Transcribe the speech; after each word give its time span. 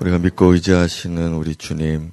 우리가 0.00 0.18
믿고 0.18 0.46
의지하시는 0.54 1.34
우리 1.34 1.54
주님, 1.54 2.12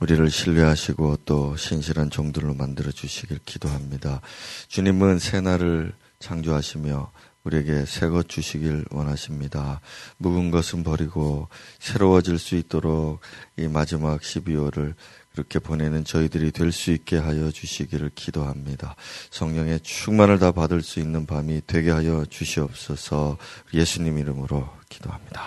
우리를 0.00 0.30
신뢰하시고 0.30 1.18
또 1.26 1.54
신실한 1.56 2.08
종들로 2.10 2.54
만들어 2.54 2.90
주시길 2.90 3.40
기도합니다. 3.44 4.22
주님은 4.68 5.18
새날을 5.18 5.92
창조하시며 6.18 7.12
우리에게 7.44 7.84
새 7.86 8.08
것 8.08 8.28
주시길 8.28 8.86
원하십니다. 8.90 9.80
묵은 10.16 10.50
것은 10.50 10.82
버리고 10.82 11.48
새로워질 11.78 12.38
수 12.38 12.56
있도록 12.56 13.20
이 13.58 13.68
마지막 13.68 14.20
12월을 14.20 14.94
그렇게 15.32 15.58
보내는 15.58 16.04
저희들이 16.04 16.50
될 16.52 16.72
수 16.72 16.90
있게 16.90 17.18
하여 17.18 17.50
주시기를 17.50 18.12
기도합니다. 18.14 18.96
성령의 19.30 19.80
충만을 19.80 20.38
다 20.38 20.52
받을 20.52 20.82
수 20.82 20.98
있는 21.00 21.26
밤이 21.26 21.62
되게 21.66 21.90
하여 21.90 22.24
주시옵소서 22.24 23.36
예수님 23.74 24.18
이름으로 24.18 24.68
기도합니다. 24.88 25.42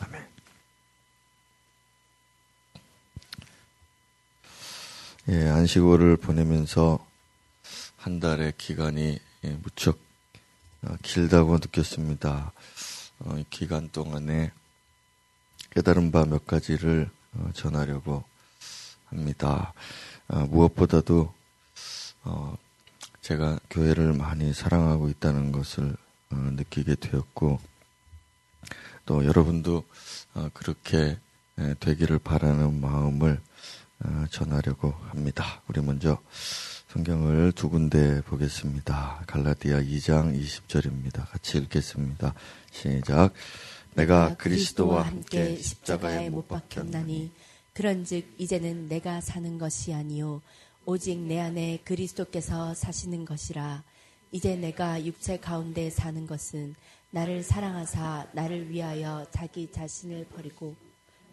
아멘. 0.00 0.22
예, 5.28 5.48
안식월을 5.48 6.16
보내면서 6.16 6.98
한 7.96 8.18
달의 8.18 8.54
기간이 8.58 9.20
예, 9.44 9.50
무척 9.62 10.00
어, 10.82 10.96
길다고 11.00 11.54
느꼈습니다. 11.58 12.52
어, 13.20 13.36
이 13.38 13.44
기간 13.48 13.88
동안에 13.90 14.50
깨달은 15.70 16.10
바 16.10 16.24
몇 16.24 16.44
가지를 16.44 17.08
어, 17.34 17.50
전하려고 17.54 18.24
합니다. 19.06 19.74
무엇보다도 20.26 21.32
제가 23.20 23.60
교회를 23.68 24.14
많이 24.14 24.52
사랑하고 24.54 25.10
있다는 25.10 25.52
것을 25.52 25.94
느끼게 26.30 26.94
되었고 26.94 27.60
또 29.04 29.24
여러분도 29.26 29.84
그렇게 30.54 31.18
되기를 31.80 32.18
바라는 32.20 32.80
마음을 32.80 33.42
전하려고 34.30 34.94
합니다. 35.08 35.62
우리 35.68 35.80
먼저 35.80 36.18
성경을 36.88 37.52
두 37.52 37.70
군데 37.70 38.20
보겠습니다. 38.22 39.24
갈라디아 39.26 39.80
2장 39.80 40.38
20절입니다. 40.38 41.28
같이 41.30 41.58
읽겠습니다. 41.58 42.34
시작. 42.70 43.32
내가 43.94 44.36
그리스도와 44.36 45.02
함께 45.02 45.56
십자가에 45.56 46.30
못 46.30 46.48
박혔나니 46.48 47.30
그런즉 47.74 48.34
이제는 48.38 48.88
내가 48.88 49.20
사는 49.20 49.58
것이 49.58 49.92
아니요 49.94 50.42
오직 50.84 51.18
내 51.18 51.40
안에 51.40 51.80
그리스도께서 51.84 52.74
사시는 52.74 53.24
것이라 53.24 53.82
이제 54.30 54.56
내가 54.56 55.04
육체 55.04 55.38
가운데 55.38 55.90
사는 55.90 56.26
것은 56.26 56.74
나를 57.10 57.42
사랑하사 57.42 58.28
나를 58.32 58.70
위하여 58.70 59.26
자기 59.30 59.70
자신을 59.70 60.26
버리고 60.26 60.74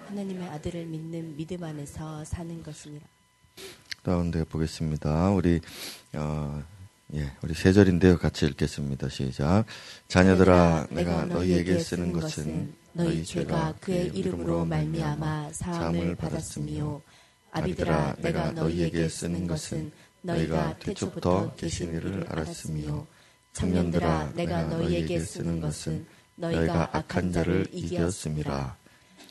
하나님의 0.08 0.48
아들을 0.50 0.86
믿는 0.86 1.36
믿음 1.38 1.64
안에서 1.64 2.24
사는 2.26 2.62
것이니라. 2.64 3.06
가운데 4.04 4.44
보겠습니다. 4.44 5.32
우리 5.32 5.60
어, 6.14 6.64
예, 7.14 7.32
우리 7.42 7.54
세 7.54 7.74
절인데요. 7.74 8.18
같이 8.18 8.46
읽겠습니다. 8.46 9.10
시작. 9.10 9.66
자녀들아, 10.08 10.88
내가 10.92 11.26
너희에게 11.26 11.80
쓰는 11.80 12.14
것은 12.14 12.74
너희 12.94 13.24
죄가 13.24 13.76
그의 13.82 14.08
이름으로 14.08 14.66
말미암아 14.66 15.52
사함을 15.54 16.16
받았으며 16.16 17.02
아비들아, 17.52 18.16
내가 18.20 18.52
너희에게 18.52 19.10
쓰는 19.10 19.48
것은 19.48 19.92
너희가 20.22 20.78
태초부터 20.80 21.56
계신 21.56 21.94
이를 21.96 22.26
알았으며 22.30 23.06
청년들아, 23.54 24.34
내가 24.36 24.64
너희에게 24.64 25.20
쓰는 25.20 25.60
것은 25.60 26.06
너희가 26.36 26.90
악한 26.94 27.32
자를 27.34 27.68
이겼음이라. 27.72 28.78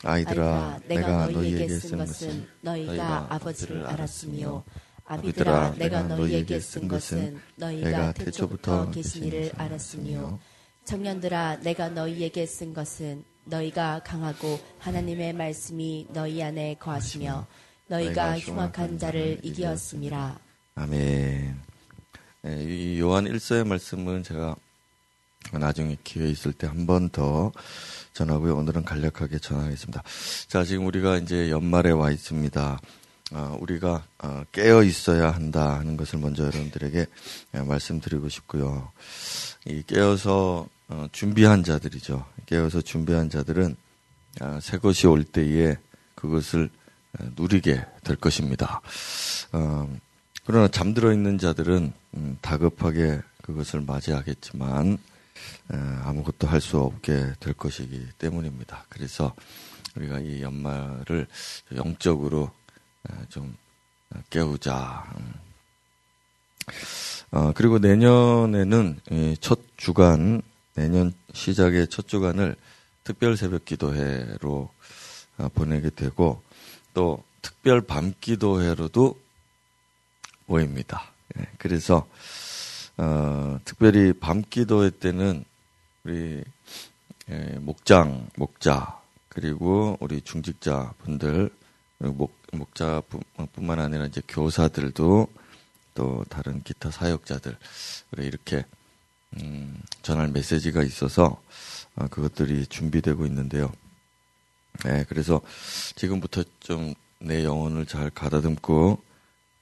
아이들아, 0.04 0.80
내가 0.86 1.26
너희에게 1.26 1.68
쓴 1.68 1.98
것은 1.98 2.46
너희가 2.60 3.26
아버지를 3.30 3.86
알았으며 3.86 4.64
아비들아, 5.04 5.74
내가 5.76 6.02
너희에게 6.02 6.60
쓴 6.60 6.86
것은 6.88 7.40
너희가 7.56 8.12
태초부터 8.12 8.90
계신 8.90 9.24
이를 9.24 9.50
알았으며 9.56 10.38
청년들아, 10.84 11.60
내가 11.60 11.88
너희에게 11.88 12.46
쓴 12.46 12.72
것은 12.74 13.24
너희가 13.44 14.02
강하고 14.04 14.60
하나님의 14.78 15.32
말씀이 15.32 16.06
너희 16.10 16.42
안에 16.42 16.74
거하시며 16.74 17.46
너희가 17.88 18.38
흉악한 18.38 18.98
자를 18.98 19.40
이기었음이라. 19.42 20.38
아멘. 20.74 21.58
네, 22.42 22.64
이 22.64 23.00
요한 23.00 23.24
1서의 23.24 23.66
말씀은 23.66 24.22
제가 24.22 24.54
나중에 25.52 25.96
기회 26.04 26.28
있을 26.28 26.52
때 26.52 26.66
한 26.66 26.86
번 26.86 27.08
더 27.10 27.52
전하고요. 28.12 28.56
오늘은 28.56 28.84
간략하게 28.84 29.38
전하겠습니다. 29.38 30.02
자, 30.48 30.64
지금 30.64 30.86
우리가 30.86 31.18
이제 31.18 31.50
연말에 31.50 31.90
와 31.90 32.10
있습니다. 32.10 32.80
어, 33.32 33.58
우리가 33.60 34.04
어, 34.18 34.42
깨어 34.52 34.82
있어야 34.82 35.30
한다 35.30 35.78
하는 35.78 35.96
것을 35.96 36.18
먼저 36.18 36.44
여러분들에게 36.44 37.06
예, 37.54 37.58
말씀드리고 37.60 38.28
싶고요. 38.28 38.90
이 39.66 39.82
깨어서 39.86 40.66
어, 40.88 41.06
준비한 41.12 41.62
자들이죠. 41.62 42.24
깨어서 42.46 42.80
준비한 42.80 43.28
자들은 43.30 43.76
아, 44.40 44.58
새 44.62 44.78
것이 44.78 45.06
올 45.06 45.24
때에 45.24 45.76
그것을 46.14 46.70
누리게 47.36 47.84
될 48.04 48.16
것입니다. 48.16 48.80
어, 49.52 49.88
그러나 50.44 50.68
잠들어 50.68 51.12
있는 51.12 51.38
자들은 51.38 51.92
음, 52.16 52.38
다급하게 52.40 53.20
그것을 53.42 53.80
맞이하겠지만 53.82 54.98
아무것도 55.68 56.46
할 56.46 56.60
수 56.60 56.78
없게 56.78 57.34
될 57.40 57.54
것이기 57.54 58.08
때문입니다. 58.18 58.84
그래서 58.88 59.34
우리가 59.96 60.20
이 60.20 60.42
연말을 60.42 61.26
영적으로 61.74 62.50
좀 63.28 63.56
깨우자. 64.30 65.04
음. 65.18 65.34
어, 67.30 67.52
그리고 67.54 67.78
내년에는 67.78 69.00
첫 69.40 69.60
주간, 69.76 70.42
내년 70.74 71.12
시작의 71.34 71.88
첫 71.88 72.08
주간을 72.08 72.56
특별 73.04 73.36
새벽 73.36 73.64
기도회로 73.64 74.70
어, 75.38 75.48
보내게 75.54 75.90
되고 75.90 76.42
또 76.94 77.22
특별 77.42 77.80
밤 77.80 78.12
기도회로도 78.20 79.18
모입니다. 80.46 81.12
예, 81.38 81.46
그래서 81.58 82.08
어, 82.98 83.58
특별히 83.64 84.12
밤 84.12 84.42
기도회 84.42 84.90
때는 84.90 85.44
우리 86.04 86.42
예, 87.30 87.58
목장, 87.60 88.28
목자 88.36 89.00
그리고 89.28 89.96
우리 90.00 90.20
중직자 90.20 90.94
분들 90.98 91.50
목 91.98 92.36
목자뿐만 92.52 93.78
아니라 93.80 94.06
이제 94.06 94.22
교사들도 94.26 95.28
또 95.94 96.24
다른 96.28 96.62
기타 96.62 96.90
사역자들 96.90 97.56
이렇게 98.18 98.64
음, 99.36 99.80
전할 100.02 100.28
메시지가 100.28 100.82
있어서 100.82 101.40
어, 101.96 102.06
그것들이 102.08 102.66
준비되고 102.66 103.26
있는데요. 103.26 103.72
네, 104.84 105.04
그래서 105.08 105.40
지금부터 105.96 106.44
좀 106.60 106.94
내 107.20 107.44
영혼을 107.44 107.84
잘 107.86 108.10
가다듬고 108.10 109.02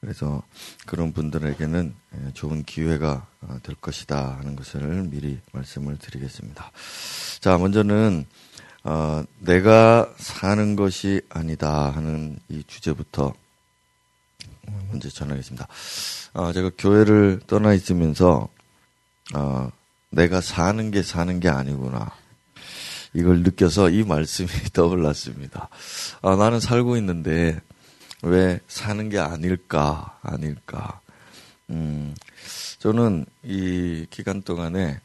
그래서 0.06 0.41
그런 0.87 1.12
분들에게는 1.12 1.93
예, 2.15 2.33
좋은 2.33 2.62
기회가 2.62 3.27
어, 3.41 3.59
될 3.65 3.75
것이다 3.75 4.37
하는 4.39 4.55
것을 4.55 5.03
미리 5.03 5.41
말씀을 5.50 5.99
드리겠습니다. 5.99 6.71
자, 7.41 7.59
먼저는 7.59 8.25
어, 8.84 9.25
내가 9.41 10.09
사는 10.17 10.77
것이 10.77 11.22
아니다 11.28 11.91
하는 11.91 12.39
이 12.49 12.62
주제부터 12.69 13.34
먼저 14.93 15.11
전하겠습니다. 15.11 15.67
어, 16.34 16.53
제가 16.53 16.71
교회를 16.78 17.41
떠나 17.49 17.75
있으면서 17.75 18.49
어, 19.34 19.73
내가 20.11 20.41
사는 20.41 20.93
게 20.93 21.03
사는 21.03 21.41
게 21.41 21.49
아니구나. 21.49 22.12
이걸 23.12 23.43
느껴서 23.43 23.91
이 23.91 24.05
말씀이 24.05 24.49
떠올랐습니다. 24.73 25.69
아, 26.23 26.37
나는 26.37 26.61
살고 26.61 26.97
있는데 26.99 27.61
왜 28.22 28.60
사는 28.68 29.08
게 29.08 29.18
아닐까, 29.18 30.18
아닐까. 30.22 31.00
음, 31.70 32.14
저는 32.78 33.26
이 33.42 34.06
기간 34.10 34.42
동안에 34.42 35.00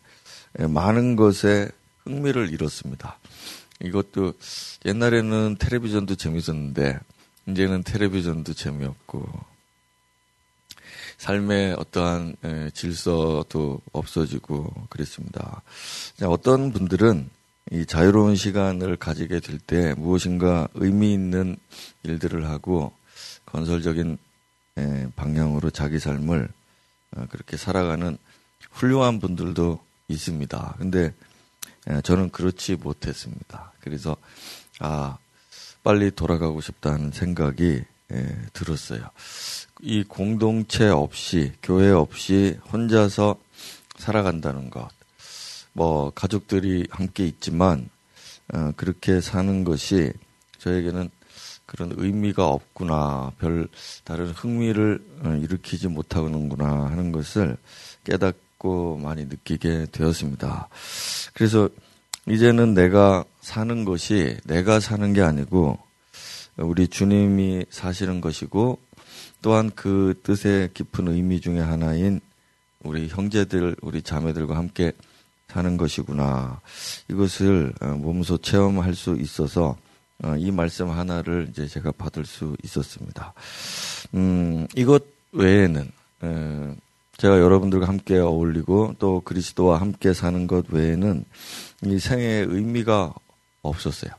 많은 0.60 1.16
것에 1.16 1.70
흥미를 2.04 2.52
잃었습니다. 2.52 3.18
이것도 3.82 4.34
옛날에는 4.86 5.58
텔레비전도 5.60 6.16
재밌었는데, 6.16 7.00
이제는 7.48 7.84
텔레비전도 7.84 8.54
재미없고, 8.54 9.28
삶의 11.18 11.76
어떠한 11.78 12.36
질서도 12.74 13.82
없어지고 13.92 14.74
그랬습니다. 14.90 15.62
어떤 16.24 16.72
분들은 16.72 17.30
이 17.72 17.86
자유로운 17.86 18.36
시간을 18.36 18.98
가지게 18.98 19.40
될 19.40 19.60
때 19.60 19.94
무엇인가 19.96 20.68
의미 20.74 21.14
있는 21.14 21.58
일들을 22.04 22.50
하고 22.50 22.92
건설적인 23.52 24.18
방향으로 25.16 25.70
자기 25.70 26.00
삶을 26.00 26.50
어, 27.12 27.26
그렇게 27.30 27.58
살아가는 27.58 28.18
훌륭한 28.72 29.20
분들도 29.20 29.80
있습니다. 30.08 30.76
근데 30.78 31.14
저는 32.04 32.30
그렇지 32.30 32.76
못했습니다. 32.76 33.74
그래서 33.82 34.16
아 34.80 35.18
빨리 35.84 36.12
돌아가고 36.12 36.62
싶다는 36.62 37.12
생각이 37.12 37.84
예, 38.14 38.38
들었어요. 38.54 39.10
이 39.82 40.04
공동체 40.04 40.88
없이 40.88 41.54
교회 41.64 41.90
없이 41.90 42.60
혼자서 42.72 43.40
살아간다는 43.98 44.70
것. 44.70 44.90
뭐 45.74 46.12
가족들이 46.12 46.88
함께 46.92 47.26
있지만 47.26 47.90
어, 48.54 48.74
그렇게 48.76 49.22
사는 49.22 49.64
것이 49.64 50.12
저에게는 50.58 51.10
그런 51.72 51.94
의미가 51.96 52.48
없구나, 52.48 53.32
별 53.40 53.70
다른 54.04 54.28
흥미를 54.28 55.02
어, 55.24 55.30
일으키지 55.42 55.88
못하는구나 55.88 56.88
하는 56.88 57.14
것을 57.14 57.56
깨닫고 58.04 58.98
많이 58.98 59.24
느끼게 59.24 59.88
되었습니다. 59.94 60.68
그래서 61.34 61.70
이제는 62.28 62.74
내가 62.74 63.24
사는 63.40 63.86
것이 63.86 64.36
내가 64.44 64.82
사는 64.82 65.14
게 65.14 65.22
아니고 65.22 65.80
우리 66.58 66.90
주님이 66.90 67.64
사시는 67.70 68.20
것이고 68.20 68.78
또한 69.42 69.72
그 69.74 70.20
뜻의 70.24 70.72
깊은 70.74 71.08
의미 71.08 71.40
중의 71.40 71.64
하나인 71.64 72.20
우리 72.84 73.08
형제들, 73.08 73.78
우리 73.82 74.02
자매들과 74.02 74.58
함께 74.58 74.92
사는 75.48 75.78
것이구나. 75.78 76.60
이것을 77.10 77.72
어, 77.80 77.86
몸소 77.88 78.40
체험할 78.40 78.94
수 78.94 79.16
있어서 79.16 79.78
어, 80.24 80.36
이 80.38 80.52
말씀 80.52 80.90
하나를 80.90 81.48
이제 81.50 81.68
제가 81.68 81.92
받을 81.92 82.26
수 82.26 82.56
있었습니다. 82.64 83.34
음, 84.14 84.68
이것 84.76 85.04
외에는 85.32 85.92
제가 87.18 87.40
여러분들과 87.40 87.88
함께 87.88 88.18
어울리고 88.18 88.96
또 89.00 89.22
그리스도와 89.22 89.80
함께 89.80 90.14
사는 90.14 90.48
것 90.48 90.66
외에는 90.70 91.24
이 91.86 92.00
생애의 92.00 92.48
의미가 92.50 93.14
없었어요. 93.62 94.12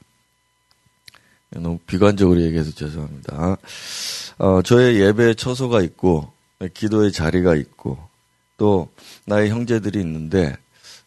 너무 1.50 1.78
비관적으로 1.87 2.40
얘기해서 2.40 2.70
죄송합니다. 2.72 3.56
어, 4.38 4.62
저의 4.62 5.00
예배에 5.00 5.34
처소가 5.34 5.82
있고, 5.82 6.32
기도의 6.75 7.12
자리가 7.12 7.56
있고, 7.56 7.99
또 8.56 8.88
나의 9.26 9.50
형제들이 9.50 10.00
있는데, 10.00 10.56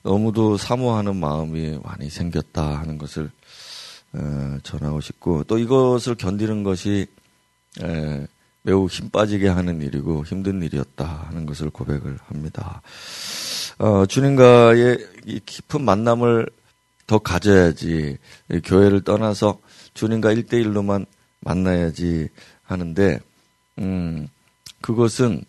너무도 0.03 0.57
사모하는 0.57 1.15
마음이 1.15 1.79
많이 1.83 2.09
생겼다 2.09 2.77
하는 2.77 2.97
것을 2.97 3.31
어, 4.17 4.57
전하고 4.63 5.01
싶고, 5.01 5.43
또 5.43 5.57
이것을 5.57 6.15
견디는 6.15 6.63
것이 6.63 7.07
에, 7.81 8.27
매우 8.61 8.87
힘 8.87 9.09
빠지게 9.09 9.47
하는 9.47 9.81
일이고 9.81 10.25
힘든 10.25 10.63
일이었다 10.63 11.27
하는 11.27 11.45
것을 11.45 11.69
고백을 11.69 12.17
합니다. 12.25 12.81
어, 13.77 14.05
주님과의 14.05 14.97
이 15.25 15.39
깊은 15.45 15.83
만남을 15.83 16.47
더 17.07 17.19
가져야지 17.19 18.17
교회를 18.63 19.03
떠나서 19.03 19.59
주님과 19.93 20.31
일대일로만 20.31 21.05
만나야지 21.41 22.29
하는데 22.63 23.19
음 23.79 24.27
그것은 24.81 25.43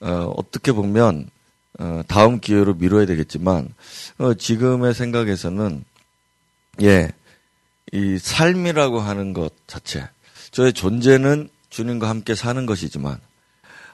어, 0.00 0.32
어떻게 0.36 0.72
보면 0.72 1.28
어, 1.78 2.02
다음 2.08 2.40
기회로 2.40 2.74
미뤄야 2.74 3.06
되겠지만 3.06 3.74
어, 4.18 4.34
지금의 4.34 4.94
생각에서는 4.94 5.84
예, 6.82 7.10
이 7.94 8.18
삶이라고 8.18 8.98
하는 8.98 9.32
것 9.32 9.52
자체 9.68 10.08
저의 10.50 10.72
존재는 10.72 11.48
주님과 11.70 12.08
함께 12.08 12.34
사는 12.34 12.66
것이지만 12.66 13.20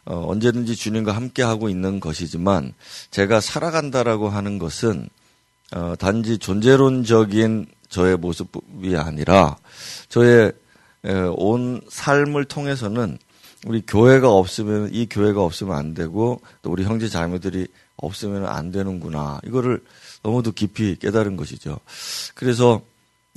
어, 0.06 0.26
언제든지 0.26 0.74
주님과 0.74 1.12
함께 1.12 1.42
하고 1.42 1.68
있는 1.68 2.00
것이지만 2.00 2.72
제가 3.10 3.42
살아간다라고 3.42 4.30
하는 4.30 4.58
것은 4.58 5.10
어, 5.72 5.94
단지 5.98 6.38
존재론적인 6.38 7.66
저의 7.90 8.16
모습이 8.16 8.96
아니라 8.96 9.58
저의 10.08 10.52
에, 11.04 11.12
온 11.36 11.82
삶을 11.90 12.46
통해서는 12.46 13.18
우리 13.66 13.82
교회가 13.86 14.32
없으면 14.32 14.94
이 14.94 15.06
교회가 15.10 15.44
없으면 15.44 15.76
안 15.76 15.92
되고 15.92 16.40
또 16.62 16.70
우리 16.70 16.84
형제 16.84 17.06
자매들이 17.06 17.66
없으면 17.96 18.46
안 18.46 18.72
되는구나 18.72 19.40
이거를 19.44 19.84
너무도 20.22 20.52
깊이 20.52 20.96
깨달은 20.96 21.36
것이죠. 21.36 21.78
그래서 22.34 22.80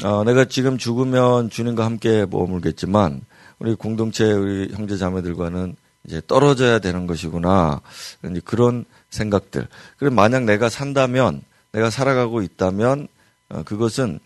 어, 0.02 0.24
내가 0.24 0.46
지금 0.46 0.78
죽으면 0.78 1.50
주님과 1.50 1.86
함께 1.86 2.26
머물겠지만 2.26 3.22
우리 3.60 3.76
공동체 3.76 4.32
우리 4.32 4.74
형제 4.74 4.98
자매들과는 4.98 5.76
이제 6.06 6.22
떨어져야 6.28 6.80
되는 6.80 7.08
것이구나 7.08 7.82
그런 8.44 8.86
생각들. 9.10 9.68
그리고 9.98 10.16
만약 10.16 10.44
내가 10.44 10.68
산다면 10.70 11.44
내가 11.72 11.90
살아가고 11.90 12.42
있다면 12.42 13.08
어, 13.50 13.64
그것은 13.64 14.20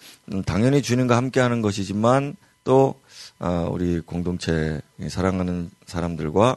당연히 0.45 0.81
주님과 0.81 1.17
함께하는 1.17 1.61
것이지만 1.61 2.35
또 2.63 2.99
어, 3.39 3.69
우리 3.71 3.99
공동체 3.99 4.81
사랑하는 5.07 5.69
사람들과 5.85 6.55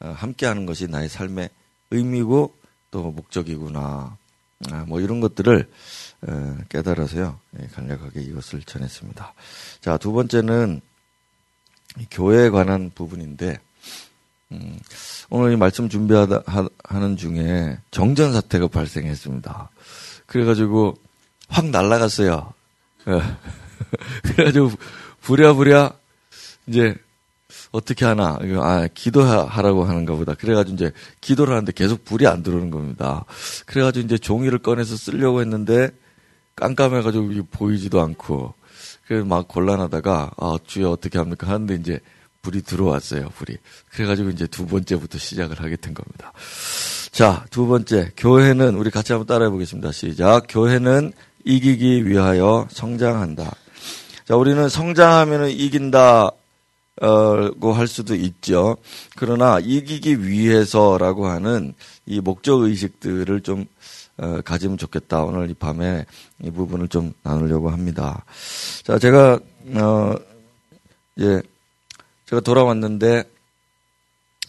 어, 0.00 0.14
함께하는 0.16 0.66
것이 0.66 0.88
나의 0.88 1.08
삶의 1.08 1.50
의미고 1.90 2.54
또 2.90 3.10
목적이구나. 3.10 4.16
아, 4.70 4.84
뭐 4.86 5.00
이런 5.00 5.20
것들을 5.20 5.68
깨달아서요 6.68 7.38
예, 7.60 7.66
간략하게 7.68 8.20
이것을 8.22 8.62
전했습니다. 8.62 9.34
자 9.80 9.96
두 9.98 10.12
번째는 10.12 10.80
교회에 12.10 12.50
관한 12.50 12.90
부분인데 12.94 13.58
음, 14.52 14.78
오늘 15.30 15.52
이 15.52 15.56
말씀 15.56 15.88
준비하다 15.88 16.42
하는 16.84 17.16
중에 17.16 17.78
정전 17.90 18.32
사태가 18.32 18.68
발생했습니다. 18.68 19.70
그래가지고 20.26 20.96
확 21.48 21.66
날라갔어요. 21.66 22.52
예. 23.08 23.22
그래가지고 24.22 24.72
부랴부랴 25.22 25.92
이제 26.66 26.94
어떻게 27.72 28.04
하나 28.04 28.38
아 28.60 28.88
기도하라고 28.92 29.84
하는가 29.84 30.14
보다. 30.14 30.34
그래가지고 30.34 30.74
이제 30.74 30.92
기도를 31.20 31.54
하는데 31.54 31.72
계속 31.72 32.04
불이 32.04 32.26
안 32.26 32.42
들어오는 32.42 32.70
겁니다. 32.70 33.24
그래가지고 33.66 34.04
이제 34.04 34.18
종이를 34.18 34.58
꺼내서 34.58 34.96
쓰려고 34.96 35.40
했는데 35.40 35.90
깜깜해가지고 36.60 37.46
보이지도 37.50 38.00
않고 38.00 38.54
그래서 39.06 39.24
막 39.24 39.48
곤란하다가 39.48 40.30
아 40.36 40.58
주여 40.64 40.90
어떻게 40.90 41.18
합니까 41.18 41.48
하는데 41.48 41.74
이제 41.74 41.98
불이 42.42 42.62
들어왔어요 42.62 43.30
불이. 43.30 43.56
그래가지고 43.90 44.30
이제 44.30 44.46
두 44.46 44.66
번째부터 44.66 45.18
시작을 45.18 45.60
하게 45.60 45.76
된 45.76 45.94
겁니다. 45.94 46.32
자, 47.12 47.44
두 47.50 47.66
번째. 47.66 48.12
교회는, 48.16 48.76
우리 48.76 48.90
같이 48.90 49.12
한번 49.12 49.26
따라해 49.26 49.50
보겠습니다. 49.50 49.92
시작. 49.92 50.44
교회는 50.48 51.12
이기기 51.44 52.06
위하여 52.06 52.66
성장한다. 52.70 53.52
자, 54.26 54.36
우리는 54.36 54.68
성장하면 54.68 55.50
이긴다, 55.50 56.30
고할 57.60 57.88
수도 57.88 58.14
있죠. 58.14 58.76
그러나 59.16 59.58
이기기 59.60 60.26
위해서라고 60.26 61.26
하는 61.26 61.74
이 62.06 62.20
목적 62.20 62.60
의식들을 62.60 63.40
좀 63.40 63.66
어, 64.20 64.40
가지면 64.42 64.76
좋겠다. 64.76 65.24
오늘 65.24 65.50
이 65.50 65.54
밤에 65.54 66.04
이 66.42 66.50
부분을 66.50 66.88
좀 66.88 67.12
나누려고 67.22 67.70
합니다. 67.70 68.24
자, 68.84 68.98
제가 68.98 69.40
어 69.76 70.14
이제 71.16 71.42
제가 72.26 72.40
돌아왔는데 72.40 73.24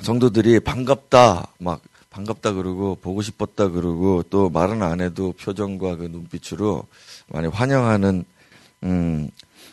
성도들이 0.01 0.59
반갑다 0.59 1.53
막 1.59 1.81
반갑다 2.09 2.53
그러고 2.53 2.95
보고 2.95 3.21
싶었다 3.21 3.69
그러고 3.69 4.23
또 4.29 4.49
말은 4.49 4.83
안 4.83 4.99
해도 4.99 5.33
표정과 5.33 5.95
그 5.95 6.03
눈빛으로 6.03 6.83
많이 7.27 7.47
환영하는 7.47 8.25
음 8.83 9.29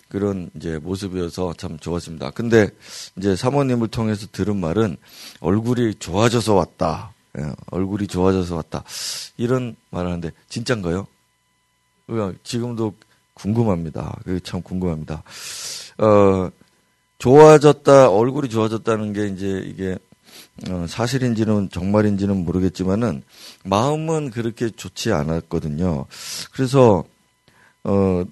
그런 0.08 0.48
이제 0.54 0.78
모습이어서 0.78 1.54
참 1.54 1.78
좋았습니다. 1.78 2.30
근데 2.30 2.68
이제 3.16 3.34
사모님을 3.34 3.88
통해서 3.88 4.26
들은 4.30 4.56
말은 4.56 4.96
얼굴이 5.40 5.96
좋아져서 5.96 6.54
왔다. 6.54 7.12
예, 7.38 7.52
얼굴이 7.70 8.06
좋아져서 8.06 8.56
왔다. 8.56 8.84
이런 9.36 9.76
말을 9.90 10.08
하는데 10.08 10.30
진짠가요? 10.48 11.06
지금도 12.42 12.94
궁금합니다. 13.34 14.18
참 14.42 14.62
궁금합니다. 14.62 15.22
어, 15.98 16.50
좋아졌다, 17.18 18.10
얼굴이 18.10 18.48
좋아졌다는 18.48 19.12
게 19.12 19.26
이제 19.28 19.62
이게 19.66 19.98
어, 20.70 20.86
사실인지는 20.88 21.70
정말인지는 21.70 22.44
모르겠지만은 22.44 23.22
마음은 23.64 24.30
그렇게 24.30 24.70
좋지 24.70 25.12
않았거든요. 25.12 26.06
그래서 26.52 27.04
어, 27.84 28.24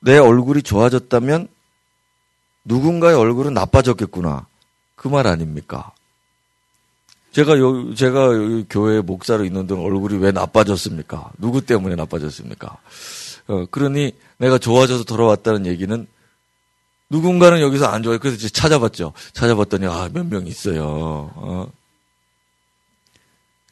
내 0.00 0.18
얼굴이 0.18 0.62
좋아졌다면 0.62 1.48
누군가의 2.64 3.16
얼굴은 3.16 3.54
나빠졌겠구나. 3.54 4.46
그 4.96 5.08
말 5.08 5.26
아닙니까? 5.26 5.92
제가 7.32 7.58
요, 7.58 7.94
제가 7.94 8.28
교회 8.68 9.00
목사로 9.00 9.44
있는 9.44 9.66
동안 9.66 9.86
얼굴이 9.86 10.18
왜 10.18 10.32
나빠졌습니까? 10.32 11.30
누구 11.38 11.60
때문에 11.64 11.94
나빠졌습니까? 11.94 12.76
어, 13.46 13.66
그러니 13.70 14.12
내가 14.38 14.58
좋아져서 14.58 15.04
돌아왔다는 15.04 15.66
얘기는 15.66 16.06
누군가는 17.08 17.60
여기서 17.60 17.86
안 17.86 18.02
좋아요. 18.02 18.18
그래서 18.18 18.48
찾아봤죠. 18.48 19.12
찾아봤더니, 19.32 19.86
아, 19.86 20.08
몇 20.12 20.26
명 20.26 20.46
있어요. 20.46 20.84
어? 21.34 21.70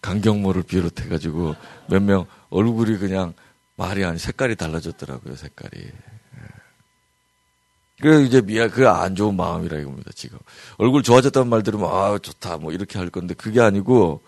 강경모를 0.01 0.63
비롯해 0.65 1.09
가지고 1.09 1.55
몇 1.89 2.01
명 2.03 2.27
얼굴이 2.51 2.99
그냥 2.99 3.35
말이 3.77 4.05
아니 4.05 4.19
색깔이 4.19 4.57
달라졌더라고요, 4.57 5.37
색깔이. 5.37 5.87
예. 7.99 8.03
그래 8.03 8.23
이제 8.25 8.41
미안 8.41 8.71
그 8.71 8.87
안 8.87 9.15
좋은 9.17 9.37
마음이라 9.37 9.79
이겁니다 9.79 10.11
지금 10.15 10.39
얼굴 10.77 11.03
좋아졌다는 11.03 11.49
말 11.49 11.63
들으면 11.63 11.89
아 11.91 12.19
좋다 12.19 12.59
뭐 12.59 12.73
이렇게 12.73 12.99
할 12.99 13.11
건데 13.11 13.35
그게 13.35 13.61
아니고 13.61 14.23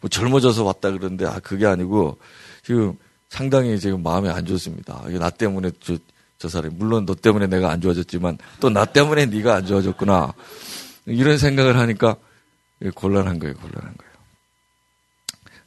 뭐 0.00 0.08
젊어져서 0.10 0.64
왔다 0.64 0.90
그러는데 0.90 1.26
아 1.26 1.38
그게 1.38 1.66
아니고 1.66 2.18
지금 2.64 2.96
상당히 3.28 3.78
지금 3.80 4.02
마음이 4.02 4.28
안 4.28 4.44
좋습니다. 4.44 5.04
나 5.18 5.30
때문에 5.30 5.70
저, 5.80 5.96
저 6.38 6.48
사람이 6.48 6.74
물론 6.76 7.06
너 7.06 7.14
때문에 7.14 7.46
내가 7.46 7.70
안 7.70 7.80
좋아졌지만 7.80 8.36
또 8.60 8.68
나 8.68 8.84
때문에 8.84 9.26
네가 9.26 9.54
안 9.54 9.64
좋아졌구나 9.66 10.34
이런 11.06 11.38
생각을 11.38 11.78
하니까 11.78 12.16
곤란한 12.94 13.38
거예요 13.38 13.54
곤란한 13.54 13.94
거예요. 13.96 14.12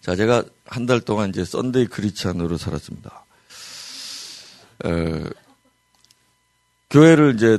자 0.01 0.15
제가 0.15 0.43
한 0.65 0.85
달 0.85 0.99
동안 1.01 1.29
이제 1.29 1.43
Sunday 1.45 1.87
Christian으로 1.87 2.57
살았습니다. 2.57 3.25
에, 4.85 5.23
교회를 6.89 7.35
이제 7.35 7.57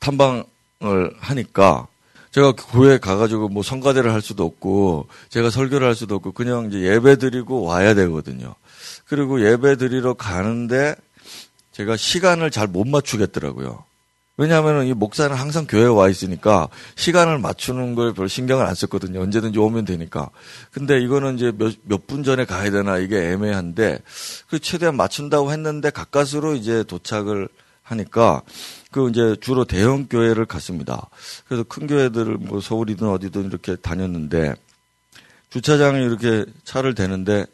탐방을 0.00 0.44
하니까 1.18 1.86
제가 2.30 2.52
교회 2.52 2.98
가가지고 2.98 3.48
뭐 3.48 3.62
성가대를 3.62 4.12
할 4.12 4.20
수도 4.20 4.44
없고 4.44 5.06
제가 5.28 5.50
설교를 5.50 5.86
할 5.86 5.94
수도 5.94 6.16
없고 6.16 6.32
그냥 6.32 6.66
이제 6.66 6.80
예배 6.80 7.16
드리고 7.16 7.62
와야 7.62 7.94
되거든요. 7.94 8.54
그리고 9.06 9.40
예배 9.44 9.76
드리러 9.76 10.14
가는데 10.14 10.96
제가 11.72 11.96
시간을 11.96 12.50
잘 12.50 12.66
못 12.66 12.86
맞추겠더라고요. 12.86 13.84
왜냐하면 14.36 14.86
이 14.86 14.94
목사는 14.94 15.34
항상 15.34 15.64
교회에 15.68 15.86
와 15.86 16.08
있으니까 16.08 16.68
시간을 16.96 17.38
맞추는 17.38 17.94
걸 17.94 18.12
별 18.12 18.28
신경을 18.28 18.66
안 18.66 18.74
썼거든요. 18.74 19.20
언제든지 19.22 19.58
오면 19.60 19.84
되니까. 19.84 20.30
근데 20.72 21.00
이거는 21.00 21.36
이제 21.36 21.52
몇, 21.56 21.72
몇분 21.84 22.24
전에 22.24 22.44
가야 22.44 22.72
되나 22.72 22.98
이게 22.98 23.30
애매한데 23.30 24.00
그 24.48 24.58
최대한 24.58 24.96
맞춘다고 24.96 25.52
했는데 25.52 25.90
가까스로 25.90 26.56
이제 26.56 26.82
도착을 26.82 27.48
하니까 27.84 28.42
그 28.90 29.08
이제 29.10 29.36
주로 29.40 29.64
대형 29.64 30.08
교회를 30.08 30.46
갔습니다. 30.46 31.08
그래서 31.46 31.62
큰 31.64 31.86
교회들을 31.86 32.38
뭐 32.38 32.60
서울이든 32.60 33.08
어디든 33.08 33.44
이렇게 33.44 33.76
다녔는데 33.76 34.54
주차장에 35.50 36.02
이렇게 36.02 36.44
차를 36.64 36.94
대는데 36.94 37.46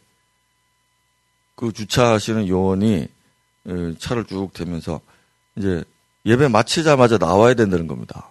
그 1.54 1.72
주차하시는 1.72 2.48
요원이 2.48 3.08
어, 3.66 3.92
차를 3.98 4.24
쭉 4.24 4.52
대면서 4.54 5.00
이제 5.56 5.84
예배 6.24 6.48
마치자마자 6.48 7.18
나와야 7.18 7.54
된다는 7.54 7.86
겁니다. 7.86 8.28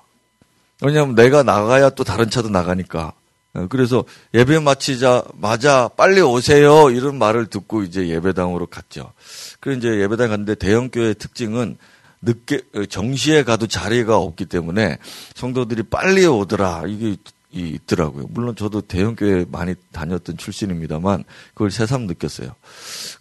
왜냐하면 0.82 1.16
내가 1.16 1.44
나가야 1.44 1.92
또 1.92 2.04
다른 2.04 2.30
차도 2.30 2.50
나가니까. 2.50 3.14
어, 3.54 3.68
그래서 3.68 4.04
예배 4.34 4.60
마치자마자 4.60 5.90
빨리 5.98 6.22
오세요 6.22 6.90
이런 6.92 7.18
말을 7.18 7.48
듣고 7.48 7.84
이제 7.84 8.08
예배당으로 8.10 8.68
갔죠. 8.68 9.12
그 9.60 9.74
이제 9.74 10.00
예배당 10.00 10.30
갔는데 10.30 10.56
대형 10.56 10.90
교회의 10.90 11.16
특징은 11.16 11.78
늦게 12.22 12.62
어, 12.76 12.86
정시에 12.86 13.44
가도 13.44 13.68
자리가 13.68 14.18
없기 14.18 14.46
때문에 14.46 14.98
성도들이 15.36 15.84
빨리 15.84 16.26
오더라 16.26 16.84
이게 16.88 17.16
있더라고요. 17.52 18.28
물론 18.30 18.56
저도 18.56 18.82
대형 18.82 19.16
교회 19.16 19.44
많이 19.50 19.74
다녔던 19.92 20.38
출신입니다만 20.38 21.24
그걸 21.56 21.72
새삼 21.72 22.06
느꼈어요. 22.06 22.54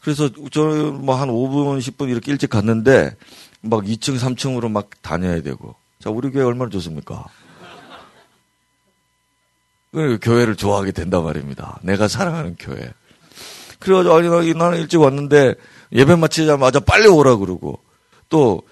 그래서 0.03 0.29
저는 0.51 1.07
뭐 1.07 1.15
한 1.17 1.29
5분 1.31 1.79
10분 1.79 2.11
이렇게 2.11 2.33
일찍 2.33 2.51
갔는데 2.51 3.17
막 3.63 3.85
2층 3.85 4.19
3층으로 4.19 4.71
막 4.71 4.91
다녀야 5.01 5.41
되고 5.41 5.75
자 5.99 6.11
우리 6.11 6.31
교회 6.31 6.45
얼마나 6.45 6.69
좋습니까? 6.71 7.25
그 9.93 10.19
교회를 10.21 10.57
좋아하게 10.57 10.93
된단 10.93 11.25
말입니다. 11.25 11.79
내가 11.83 12.09
사랑하는 12.09 12.57
교회. 12.59 12.93
그래가지고 13.79 14.15
아니 14.15 14.55
나는 14.55 14.79
일찍 14.79 15.01
왔는데 15.01 15.55
예배 15.93 16.17
마치자마자 16.17 16.81
빨리 16.81 17.09
오라 17.09 17.37
그러고 17.37 17.81
또 18.29 18.63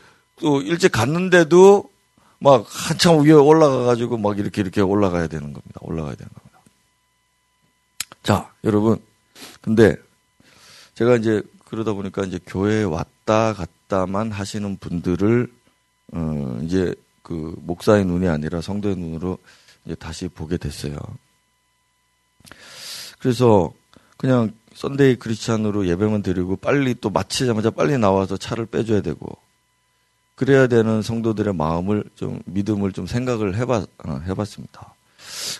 또 0.41 0.61
일찍 0.61 0.93
갔는데도 0.93 1.91
막 2.39 2.67
한참 2.69 3.25
위에 3.25 3.33
올라가가지고 3.33 4.19
막 4.19 4.39
이렇게 4.39 4.61
이렇게 4.61 4.81
올라가야 4.81 5.27
되는 5.27 5.53
겁니다. 5.53 5.81
올라가야 5.81 6.15
되는 6.15 6.31
겁니다. 6.33 6.61
자, 8.23 8.53
여러분. 8.65 9.01
근데 9.61 9.97
제가 10.95 11.17
이제 11.17 11.43
그러다 11.67 11.95
보니까 11.95 12.25
이제 12.25 12.39
교회에 12.47 12.85
왔다 12.85 13.55
갔다만 13.55 14.31
하시는 14.31 14.77
분들을 14.79 15.51
어 16.13 16.61
이제 16.63 16.95
그 17.23 17.55
목사의 17.59 18.05
눈이 18.05 18.29
아니라 18.29 18.61
성도의 18.61 18.97
눈으로 18.97 19.39
다시 19.95 20.29
보게 20.29 20.57
됐어요. 20.57 20.97
그래서 23.19 23.73
그냥 24.17 24.53
Sunday 24.75 25.17
Christian으로 25.17 25.87
예배만 25.87 26.23
드리고 26.23 26.57
빨리 26.57 26.95
또 27.01 27.11
마치자마자 27.11 27.71
빨리 27.71 27.97
나와서 27.99 28.37
차를 28.37 28.67
빼줘야 28.67 29.01
되고 29.01 29.27
그래야 30.35 30.67
되는 30.67 31.01
성도들의 31.01 31.55
마음을 31.55 32.05
좀 32.15 32.41
믿음을 32.45 32.93
좀 32.93 33.07
생각을 33.07 33.57
해봤 33.57 33.89
어, 34.05 34.21
해봤습니다. 34.27 34.95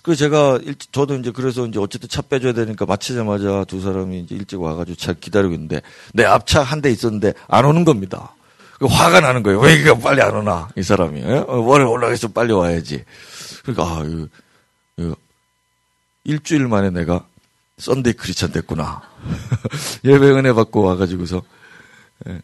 그 0.03 0.15
제가 0.15 0.59
일, 0.63 0.75
저도 0.93 1.15
이제 1.17 1.31
그래서 1.31 1.67
이제 1.67 1.79
어쨌든 1.79 2.09
차 2.09 2.21
빼줘야 2.23 2.53
되니까 2.53 2.85
마치자마자 2.85 3.65
두 3.65 3.81
사람이 3.81 4.21
이제 4.21 4.35
일찍 4.35 4.61
와가지고 4.61 4.97
차 4.97 5.13
기다리고 5.15 5.55
있는데 5.55 5.81
내 6.13 6.25
앞차 6.25 6.63
한 6.63 6.83
대 6.83 6.91
있었는데 6.91 7.33
안 7.49 7.65
오는 7.65 7.85
겁니다. 7.85 8.35
그 8.79 8.85
화가 8.85 9.21
나는 9.21 9.43
거예요. 9.43 9.59
왜 9.61 9.75
이게 9.75 9.99
빨리 9.99 10.21
안 10.21 10.35
오나 10.37 10.69
이 10.77 10.83
사람이 10.83 11.23
어, 11.25 11.47
원래 11.61 11.85
올라가서 11.85 12.29
빨리 12.29 12.53
와야지. 12.53 13.03
그러니까 13.67 13.85
아 13.99 14.05
이거, 14.05 14.29
이거 14.97 15.17
일주일 16.25 16.69
만에 16.69 16.91
내가 16.91 17.27
Sunday 17.79 18.15
크리스천 18.15 18.53
됐구나. 18.53 19.03
예배 20.05 20.31
은혜 20.31 20.53
받고 20.53 20.83
와가지고서 20.83 21.43
예. 22.29 22.41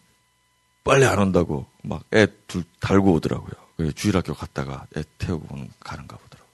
빨리 0.84 1.04
안 1.06 1.18
온다고 1.20 1.66
막 1.82 2.02
애 2.12 2.26
둘 2.48 2.64
달고 2.80 3.12
오더라고요. 3.14 3.52
그래 3.76 3.92
주일학교 3.92 4.34
갔다가 4.34 4.86
애 4.96 5.04
태우고 5.18 5.46
가는가 5.80 6.16
보더라고요. 6.16 6.48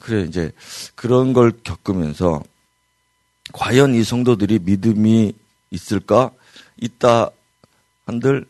그래 0.00 0.22
이제 0.24 0.52
그런 0.94 1.32
걸 1.32 1.52
겪으면서 1.62 2.42
과연 3.52 3.94
이 3.94 4.04
성도들이 4.04 4.58
믿음이 4.60 5.32
있을까? 5.70 6.30
있다 6.76 7.30
한들 8.06 8.46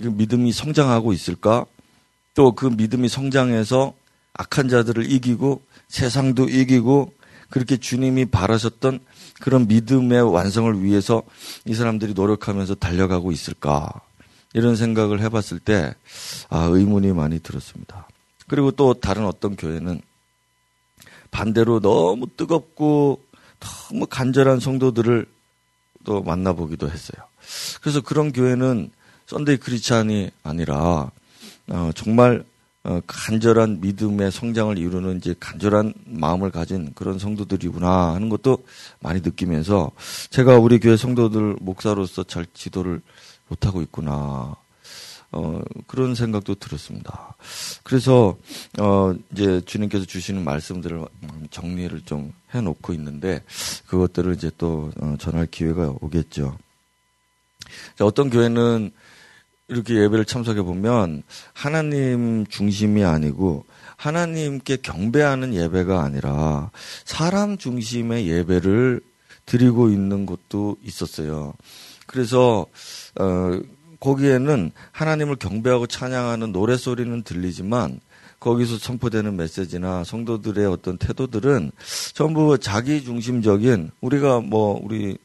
그 0.00 0.06
믿음이 0.06 0.52
성장하고 0.52 1.12
있을까? 1.12 1.66
또 2.34 2.52
그 2.54 2.66
믿음이 2.66 3.08
성장해서 3.08 3.94
악한 4.34 4.68
자들을 4.68 5.10
이기고 5.10 5.62
세상도 5.88 6.48
이기고 6.48 7.12
그렇게 7.50 7.76
주님이 7.76 8.26
바라셨던 8.26 9.00
그런 9.40 9.68
믿음의 9.68 10.32
완성을 10.32 10.82
위해서 10.82 11.22
이 11.66 11.74
사람들이 11.74 12.14
노력하면서 12.14 12.76
달려가고 12.76 13.32
있을까? 13.32 13.90
이런 14.54 14.76
생각을 14.76 15.20
해봤을 15.20 15.58
때, 15.64 15.94
아, 16.48 16.64
의문이 16.64 17.12
많이 17.12 17.40
들었습니다. 17.40 18.08
그리고 18.46 18.70
또 18.70 18.94
다른 18.94 19.26
어떤 19.26 19.56
교회는 19.56 20.00
반대로 21.30 21.80
너무 21.80 22.26
뜨겁고 22.36 23.20
너무 23.58 24.06
간절한 24.06 24.60
성도들을 24.60 25.26
또 26.04 26.22
만나보기도 26.22 26.88
했어요. 26.90 27.24
그래서 27.80 28.00
그런 28.00 28.32
교회는 28.32 28.90
썬데이 29.26 29.56
크리스찬이 29.56 30.30
아니라 30.42 31.10
어, 31.68 31.90
정말 31.94 32.44
어, 32.84 33.00
간절한 33.06 33.80
믿음의 33.80 34.30
성장을 34.30 34.76
이루는 34.76 35.16
이제 35.16 35.34
간절한 35.40 35.94
마음을 36.04 36.50
가진 36.50 36.92
그런 36.94 37.18
성도들이구나 37.18 38.12
하는 38.14 38.28
것도 38.28 38.58
많이 39.00 39.20
느끼면서 39.20 39.90
제가 40.28 40.58
우리 40.58 40.78
교회 40.78 40.96
성도들 40.96 41.56
목사로서 41.60 42.24
잘 42.24 42.46
지도를 42.52 43.00
못하고 43.48 43.80
있구나. 43.80 44.56
어, 45.32 45.60
그런 45.88 46.14
생각도 46.14 46.54
들었습니다. 46.54 47.34
그래서, 47.82 48.36
어, 48.78 49.14
이제 49.32 49.60
주님께서 49.66 50.04
주시는 50.04 50.44
말씀들을 50.44 51.04
정리를 51.50 52.02
좀 52.02 52.32
해놓고 52.54 52.92
있는데, 52.92 53.42
그것들을 53.88 54.32
이제 54.34 54.52
또, 54.56 54.92
어, 55.00 55.16
전할 55.18 55.48
기회가 55.50 55.92
오겠죠. 56.00 56.56
자, 57.96 58.04
어떤 58.04 58.30
교회는 58.30 58.92
이렇게 59.68 59.94
예배를 59.94 60.24
참석해 60.24 60.62
보면, 60.62 61.22
하나님 61.52 62.46
중심이 62.46 63.04
아니고, 63.04 63.64
하나님께 63.96 64.78
경배하는 64.78 65.54
예배가 65.54 66.02
아니라, 66.02 66.70
사람 67.04 67.56
중심의 67.56 68.28
예배를 68.28 69.00
드리고 69.46 69.88
있는 69.88 70.26
것도 70.26 70.76
있었어요. 70.82 71.54
그래서, 72.06 72.66
어, 73.18 73.60
거기에는 74.00 74.70
하나님을 74.92 75.36
경배하고 75.36 75.86
찬양하는 75.86 76.52
노래 76.52 76.76
소리는 76.76 77.22
들리지만 77.22 78.00
거기서 78.38 78.76
선포되는 78.76 79.36
메시지나 79.36 80.04
성도들의 80.04 80.66
어떤 80.66 80.98
태도들은 80.98 81.72
전부 82.12 82.58
자기 82.58 83.02
중심적인 83.02 83.90
우리가 84.02 84.40
뭐 84.40 84.78
우리 84.82 85.12
에, 85.12 85.16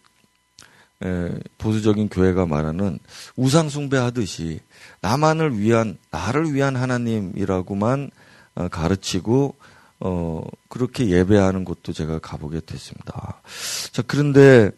보수적인 1.58 2.10
교회가 2.10 2.46
말하는 2.46 3.00
우상 3.36 3.70
숭배하듯이 3.70 4.60
나만을 5.02 5.58
위한 5.58 5.98
나를 6.12 6.54
위한 6.54 6.76
하나님이라고만 6.76 8.12
어, 8.56 8.68
가르치고 8.68 9.56
어 10.02 10.44
그렇게 10.70 11.10
예배하는 11.10 11.66
곳도 11.66 11.94
제가 11.94 12.20
가보게 12.20 12.62
됐습니다. 12.66 13.42
자 13.92 14.02
그런데 14.06 14.72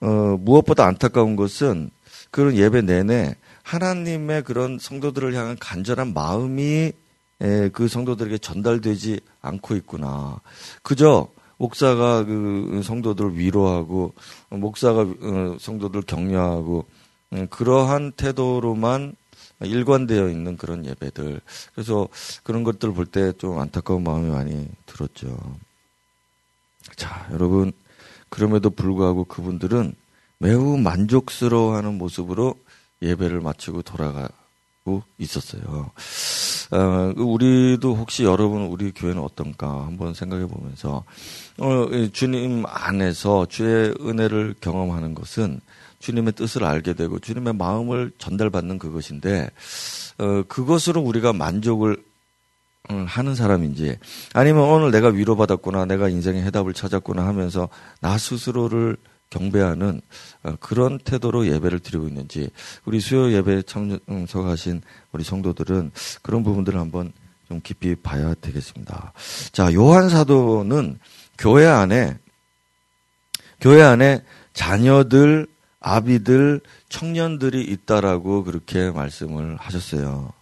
어 0.00 0.36
무엇보다 0.38 0.86
안타까운 0.86 1.36
것은 1.36 1.90
그런 2.30 2.56
예배 2.56 2.82
내내 2.82 3.34
하나님의 3.62 4.44
그런 4.44 4.78
성도들을 4.78 5.34
향한 5.34 5.56
간절한 5.58 6.14
마음이 6.14 6.92
에, 7.40 7.68
그 7.68 7.86
성도들에게 7.86 8.38
전달되지 8.38 9.20
않고 9.40 9.76
있구나. 9.76 10.40
그저 10.82 11.28
목사가 11.58 12.24
그 12.24 12.80
성도들을 12.84 13.36
위로하고 13.36 14.14
목사가 14.48 15.02
어, 15.02 15.56
성도들 15.60 16.02
격려하고 16.02 16.86
음, 17.34 17.46
그러한 17.48 18.12
태도로만 18.12 19.14
일관되어 19.60 20.28
있는 20.30 20.56
그런 20.56 20.86
예배들. 20.86 21.40
그래서 21.74 22.08
그런 22.44 22.64
것들 22.64 22.92
볼 22.92 23.06
때 23.06 23.32
좀 23.32 23.58
안타까운 23.58 24.04
마음이 24.04 24.30
많이 24.30 24.68
들었죠. 24.86 25.36
자, 26.96 27.28
여러분. 27.32 27.72
그럼에도 28.30 28.68
불구하고 28.70 29.24
그분들은 29.24 29.94
매우 30.38 30.76
만족스러워하는 30.76 31.96
모습으로 31.98 32.54
예배를 33.02 33.40
마치고 33.40 33.82
돌아가 33.82 34.28
고 34.88 35.02
있었어요. 35.18 35.90
어, 36.70 37.12
우리도 37.16 37.94
혹시 37.94 38.24
여러분 38.24 38.62
우리 38.62 38.90
교회는 38.92 39.22
어떤가 39.22 39.84
한번 39.84 40.14
생각해 40.14 40.46
보면서 40.46 41.04
어, 41.58 41.86
주님 42.12 42.64
안에서 42.66 43.46
주의 43.46 43.94
은혜를 44.00 44.54
경험하는 44.60 45.14
것은 45.14 45.60
주님의 45.98 46.32
뜻을 46.32 46.64
알게 46.64 46.94
되고 46.94 47.18
주님의 47.18 47.54
마음을 47.54 48.12
전달받는 48.16 48.78
그것인데 48.78 49.50
어, 50.18 50.42
그것으로 50.48 51.02
우리가 51.02 51.34
만족을 51.34 52.02
음, 52.90 53.04
하는 53.04 53.34
사람인지 53.34 53.98
아니면 54.32 54.62
오늘 54.62 54.90
내가 54.90 55.08
위로받았구나 55.08 55.84
내가 55.84 56.08
인생의 56.08 56.42
해답을 56.44 56.72
찾았구나 56.72 57.26
하면서 57.26 57.68
나 58.00 58.16
스스로를 58.16 58.96
경배하는 59.30 60.00
어, 60.42 60.54
그런 60.60 60.98
태도로 60.98 61.46
예배를 61.46 61.80
드리고 61.80 62.08
있는지 62.08 62.50
우리 62.84 63.00
수요 63.00 63.32
예배에 63.32 63.62
참석하신 63.62 64.82
우리 65.12 65.24
성도들은 65.24 65.90
그런 66.22 66.42
부분들을 66.42 66.78
한번 66.78 67.12
좀 67.48 67.60
깊이 67.62 67.94
봐야 67.94 68.34
되겠습니다. 68.34 69.12
자, 69.52 69.72
요한 69.72 70.08
사도는 70.08 70.98
교회 71.38 71.66
안에 71.66 72.18
교회 73.60 73.82
안에 73.82 74.22
자녀들, 74.52 75.46
아비들, 75.80 76.60
청년들이 76.88 77.62
있다라고 77.62 78.44
그렇게 78.44 78.90
말씀을 78.90 79.56
하셨어요. 79.56 80.32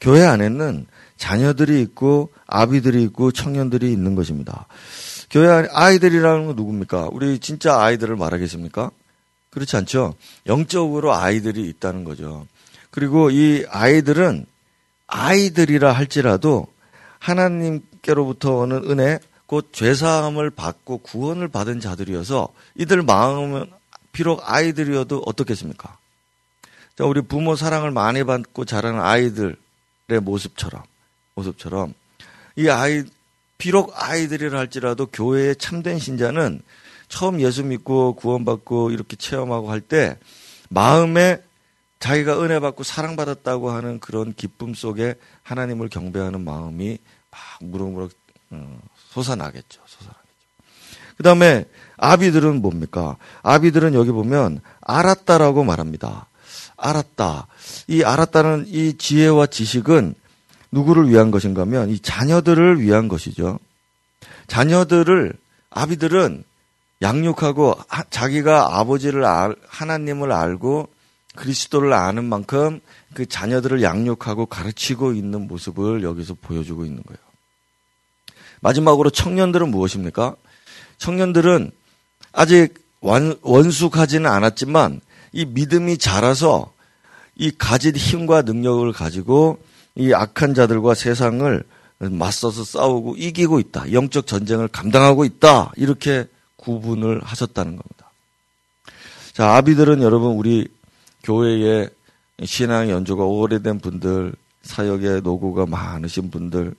교회 0.00 0.24
안에는 0.24 0.86
자녀들이 1.16 1.80
있고 1.82 2.32
아비들이 2.46 3.02
있고 3.04 3.32
청년들이 3.32 3.90
있는 3.92 4.14
것입니다. 4.14 4.66
교회 5.30 5.48
안에 5.48 5.68
아이들이라는 5.72 6.46
건 6.46 6.56
누굽니까? 6.56 7.08
우리 7.12 7.38
진짜 7.38 7.80
아이들을 7.80 8.16
말하겠습니까? 8.16 8.90
그렇지 9.50 9.76
않죠? 9.76 10.14
영적으로 10.46 11.14
아이들이 11.14 11.68
있다는 11.68 12.04
거죠. 12.04 12.46
그리고 12.90 13.30
이 13.30 13.64
아이들은 13.68 14.46
아이들이라 15.06 15.92
할지라도 15.92 16.66
하나님께로부터 17.18 18.56
오는 18.56 18.90
은혜, 18.90 19.18
곧 19.46 19.70
죄사함을 19.72 20.50
받고 20.50 20.98
구원을 20.98 21.48
받은 21.48 21.80
자들이어서 21.80 22.48
이들 22.76 23.02
마음은 23.02 23.70
비록 24.12 24.40
아이들이어도 24.44 25.22
어떻겠습니까? 25.26 25.96
자, 26.96 27.04
우리 27.04 27.20
부모 27.20 27.56
사랑을 27.56 27.90
많이 27.90 28.24
받고 28.24 28.64
자라는 28.64 29.00
아이들의 29.00 29.56
모습처럼, 30.22 30.82
모습처럼 31.34 31.94
이 32.56 32.68
아이, 32.68 33.04
비록 33.64 33.94
아이들이라 33.94 34.58
할지라도 34.58 35.06
교회의 35.06 35.56
참된 35.56 35.98
신자는 35.98 36.60
처음 37.08 37.40
예수 37.40 37.64
믿고 37.64 38.14
구원받고 38.14 38.90
이렇게 38.90 39.16
체험하고 39.16 39.70
할 39.70 39.80
때 39.80 40.18
마음에 40.68 41.40
자기가 41.98 42.42
은혜 42.42 42.60
받고 42.60 42.82
사랑받았다고 42.82 43.70
하는 43.70 44.00
그런 44.00 44.34
기쁨 44.34 44.74
속에 44.74 45.14
하나님을 45.44 45.88
경배하는 45.88 46.44
마음이 46.44 46.98
막 47.30 47.40
무럭무럭 47.60 48.10
어, 48.50 48.78
솟아나겠죠. 49.12 49.80
솟아나겠죠. 49.86 50.24
그 51.16 51.22
다음에 51.22 51.64
아비들은 51.96 52.60
뭡니까? 52.60 53.16
아비들은 53.42 53.94
여기 53.94 54.10
보면 54.10 54.60
알았다라고 54.82 55.64
말합니다. 55.64 56.26
알았다. 56.76 57.46
이 57.88 58.02
알았다는 58.02 58.66
이 58.68 58.98
지혜와 58.98 59.46
지식은 59.46 60.16
누구를 60.74 61.08
위한 61.08 61.30
것인가 61.30 61.62
하면 61.62 61.88
이 61.88 61.98
자녀들을 62.00 62.80
위한 62.80 63.08
것이죠. 63.08 63.58
자녀들을 64.48 65.32
아비들은 65.70 66.44
양육하고 67.00 67.78
자기가 68.10 68.78
아버지를 68.78 69.24
알, 69.24 69.54
하나님을 69.68 70.32
알고 70.32 70.88
그리스도를 71.36 71.92
아는 71.92 72.24
만큼 72.24 72.80
그 73.14 73.26
자녀들을 73.26 73.82
양육하고 73.82 74.46
가르치고 74.46 75.12
있는 75.12 75.46
모습을 75.46 76.02
여기서 76.02 76.34
보여주고 76.40 76.84
있는 76.84 77.02
거예요. 77.02 77.18
마지막으로 78.60 79.10
청년들은 79.10 79.70
무엇입니까? 79.70 80.36
청년들은 80.98 81.70
아직 82.32 82.74
원, 83.00 83.38
원숙하지는 83.42 84.30
않았지만 84.30 85.00
이 85.32 85.44
믿음이 85.44 85.98
자라서 85.98 86.72
이 87.36 87.50
가진 87.50 87.96
힘과 87.96 88.42
능력을 88.42 88.90
가지고 88.92 89.58
이 89.96 90.12
악한 90.12 90.54
자들과 90.54 90.94
세상을 90.94 91.62
맞서서 91.98 92.64
싸우고 92.64 93.16
이기고 93.16 93.60
있다. 93.60 93.92
영적 93.92 94.26
전쟁을 94.26 94.68
감당하고 94.68 95.24
있다. 95.24 95.72
이렇게 95.76 96.26
구분을 96.56 97.22
하셨다는 97.22 97.76
겁니다. 97.76 98.10
자, 99.32 99.56
아비들은 99.56 100.02
여러분 100.02 100.32
우리 100.32 100.68
교회에 101.22 101.88
신앙 102.44 102.90
연주가 102.90 103.24
오래된 103.24 103.78
분들, 103.78 104.34
사역에 104.62 105.20
노고가 105.20 105.66
많으신 105.66 106.30
분들, 106.30 106.74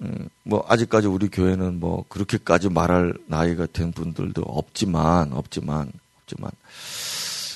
음, 0.00 0.28
뭐 0.44 0.64
아직까지 0.68 1.08
우리 1.08 1.28
교회는 1.28 1.80
뭐 1.80 2.04
그렇게까지 2.08 2.68
말할 2.68 3.14
나이가 3.26 3.66
된 3.66 3.92
분들도 3.92 4.42
없지만 4.42 5.32
없지만 5.32 5.90
없지만 6.20 6.50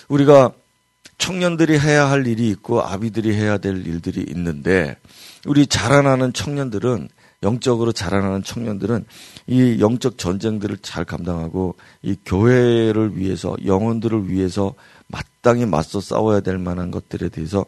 우리가 0.08 0.52
청년들이 1.22 1.78
해야 1.78 2.11
할 2.11 2.26
일이 2.26 2.48
있고 2.48 2.82
아비들이 2.82 3.32
해야 3.32 3.56
될 3.56 3.87
일들이 3.87 4.26
있는데 4.30 4.96
우리 5.46 5.68
자라나는 5.68 6.32
청년들은 6.32 7.08
영적으로 7.44 7.92
자라나는 7.92 8.42
청년들은 8.42 9.04
이 9.46 9.78
영적 9.78 10.18
전쟁들을 10.18 10.78
잘 10.78 11.04
감당하고 11.04 11.76
이 12.02 12.16
교회를 12.24 13.16
위해서 13.16 13.54
영혼들을 13.64 14.30
위해서 14.30 14.74
마땅히 15.06 15.64
맞서 15.64 16.00
싸워야 16.00 16.40
될 16.40 16.58
만한 16.58 16.90
것들에 16.90 17.28
대해서 17.28 17.66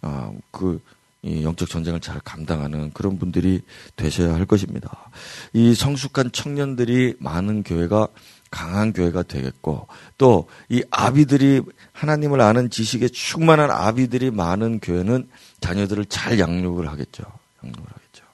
아그 0.00 0.80
영적 1.26 1.68
전쟁을 1.68 2.00
잘 2.00 2.18
감당하는 2.20 2.90
그런 2.94 3.18
분들이 3.18 3.60
되셔야 3.96 4.34
할 4.34 4.46
것입니다. 4.46 5.10
이 5.52 5.74
성숙한 5.74 6.32
청년들이 6.32 7.16
많은 7.18 7.64
교회가 7.64 8.08
강한 8.54 8.92
교회가 8.92 9.24
되겠고 9.24 9.88
또 10.16 10.46
이 10.68 10.82
아비들이 10.90 11.62
하나님을 11.92 12.40
아는 12.40 12.70
지식에 12.70 13.08
충만한 13.08 13.70
아비들이 13.70 14.30
많은 14.30 14.80
교회는 14.80 15.28
자녀들을 15.60 16.06
잘 16.06 16.38
양육을 16.38 16.88
하겠죠. 16.88 17.22
양육을 17.62 17.86
하겠죠. 17.88 18.24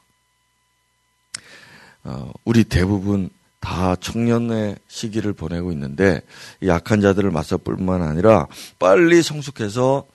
어, 2.04 2.32
우리 2.44 2.64
대부분 2.64 3.30
다 3.60 3.94
청년의 3.96 4.76
시기를 4.88 5.32
보내고 5.34 5.70
있는데 5.72 6.22
약한 6.64 7.00
자들을 7.00 7.30
맞설 7.30 7.58
뿐만 7.58 8.02
아니라 8.02 8.46
빨리 8.78 9.22
성숙해서 9.22 10.06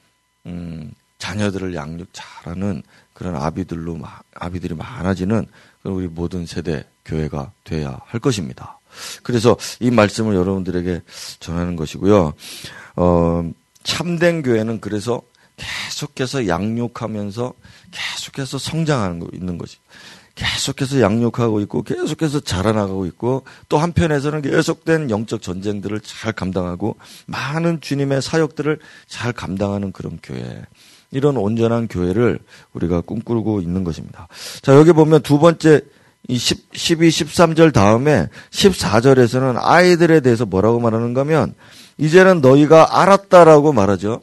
음, 0.48 0.92
자녀들을 1.20 1.76
양육 1.76 2.10
잘하는 2.12 2.82
그런 3.14 3.36
아비들로 3.36 4.00
아비들이 4.34 4.74
많아지는 4.74 5.46
우리 5.84 6.08
모든 6.08 6.46
세대 6.46 6.86
교회가 7.06 7.52
돼야 7.64 8.00
할 8.06 8.20
것입니다. 8.20 8.75
그래서 9.24 9.58
이 9.80 9.92
말씀을 9.92 10.36
여러분들에게 10.36 11.02
전하는 11.40 11.76
것이고요. 11.76 12.34
어, 12.96 13.52
참된 13.84 14.42
교회는 14.42 14.82
그래서 14.82 15.22
계속해서 15.58 16.48
양육하면서 16.48 17.54
계속해서 17.92 18.58
성장하는 18.58 19.20
거 19.20 19.28
있는 19.34 19.58
거지. 19.58 19.78
계속해서 20.36 21.00
양육하고 21.00 21.62
있고 21.62 21.82
계속해서 21.84 22.42
자라나가고 22.42 23.06
있고 23.08 23.44
또 23.70 23.78
한편에서는 23.78 24.42
계속된 24.42 25.10
영적 25.10 25.42
전쟁들을 25.42 26.02
잘 26.02 26.34
감당하고 26.34 26.98
많은 27.26 27.80
주님의 27.80 28.22
사역들을 28.22 28.80
잘 29.08 29.32
감당하는 29.32 29.92
그런 29.94 30.20
교회. 30.22 30.62
이런 31.12 31.38
온전한 31.38 31.88
교회를 31.88 32.40
우리가 32.74 33.00
꿈꾸고 33.02 33.62
있는 33.62 33.86
것입니다. 33.86 34.28
자, 34.62 34.76
여기 34.76 34.92
보면 34.92 35.22
두 35.22 35.40
번째 35.40 35.82
이 36.28 36.38
10, 36.38 36.70
12, 36.74 37.10
13절 37.10 37.74
다음에 37.74 38.28
14절에서는 38.52 39.58
아이들에 39.62 40.22
대해서 40.22 40.46
뭐라고 40.46 40.80
말하는가 40.80 41.22
하면 41.22 41.54
이제는 41.98 42.42
너희가 42.42 43.02
알았다라고 43.02 43.74
말하죠. 43.74 44.22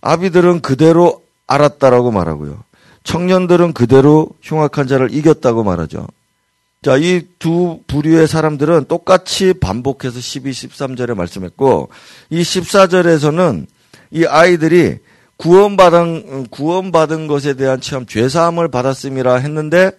아비들은 0.00 0.60
그대로 0.60 1.22
알았다라고 1.46 2.10
말하고요. 2.10 2.62
청년들은 3.04 3.72
그대로 3.72 4.28
흉악한 4.42 4.86
자를 4.86 5.12
이겼다고 5.12 5.64
말하죠. 5.64 6.06
자, 6.82 6.96
이 6.96 7.22
두 7.38 7.80
부류의 7.86 8.28
사람들은 8.28 8.84
똑같이 8.86 9.52
반복해서 9.54 10.20
12, 10.20 10.50
13절에 10.50 11.14
말씀했고, 11.16 11.88
이 12.30 12.42
14절에서는 12.42 13.66
이 14.10 14.24
아이들이 14.26 14.98
구원받은, 15.38 16.48
구원받은 16.50 17.26
것에 17.26 17.54
대한 17.54 17.80
체험, 17.80 18.06
죄사함을 18.06 18.68
받았음이라 18.68 19.36
했는데 19.36 19.92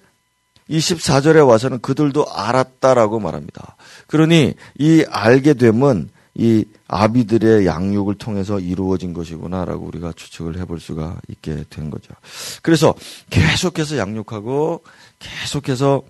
24절에 0.70 1.48
와서는 1.48 1.80
그들도 1.82 2.32
알았다라고 2.32 3.20
말합니다. 3.20 3.76
그러니 4.08 4.54
이 4.78 5.06
알게 5.10 5.56
됨은 5.56 6.10
이 6.36 6.64
아비들의 6.88 7.66
양육을 7.66 8.16
통해서 8.16 8.60
이루어진 8.60 9.14
것이구나라고 9.14 9.86
우리가 9.86 10.14
추측을 10.16 10.58
해볼 10.60 10.80
수가 10.80 11.20
있게 11.28 11.66
된 11.70 11.90
거죠. 11.90 12.14
그래서 12.62 12.94
계속해서 13.30 13.98
양육하고 13.98 14.84
계속해서 15.20 16.04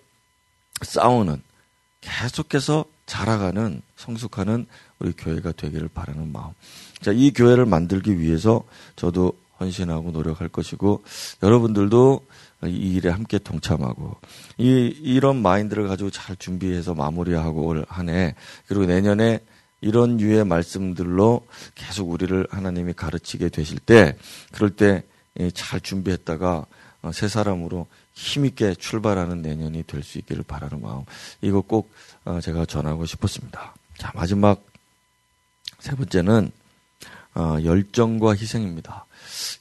싸우는 0.81 1.41
계속해서 2.01 2.85
자라가는 3.05 3.81
성숙하는 3.95 4.67
우리 4.99 5.13
교회가 5.13 5.53
되기를 5.53 5.89
바라는 5.93 6.31
마음. 6.31 6.51
자, 7.01 7.11
이 7.11 7.31
교회를 7.31 7.65
만들기 7.65 8.19
위해서 8.19 8.63
저도 8.95 9.33
헌신하고 9.59 10.11
노력할 10.11 10.49
것이고 10.49 11.03
여러분들도 11.43 12.25
이 12.65 12.95
일에 12.95 13.09
함께 13.09 13.37
동참하고 13.39 14.17
이 14.57 14.93
이런 15.01 15.41
마인드를 15.41 15.87
가지고 15.87 16.09
잘 16.09 16.35
준비해서 16.35 16.93
마무리하고 16.93 17.65
올 17.65 17.85
한 17.89 18.09
해 18.09 18.35
그리고 18.67 18.85
내년에 18.85 19.39
이런 19.81 20.19
유의 20.19 20.43
말씀들로 20.45 21.47
계속 21.75 22.09
우리를 22.09 22.47
하나님이 22.49 22.93
가르치게 22.93 23.49
되실 23.49 23.79
때 23.79 24.17
그럴 24.51 24.69
때 24.71 25.03
잘 25.53 25.79
준비했다가 25.79 26.65
어, 27.01 27.11
새 27.13 27.29
사람으로 27.29 27.87
힘있게 28.13 28.75
출발하는 28.75 29.41
내년이 29.41 29.83
될 29.83 30.03
수 30.03 30.17
있기를 30.17 30.43
바라는 30.43 30.81
마음 30.81 31.03
이거 31.41 31.61
꼭 31.61 31.89
어, 32.25 32.41
제가 32.41 32.65
전하고 32.65 33.05
싶었습니다. 33.05 33.73
자 33.97 34.11
마지막 34.15 34.61
세 35.79 35.95
번째는 35.95 36.51
어, 37.35 37.57
열정과 37.63 38.35
희생입니다. 38.35 39.05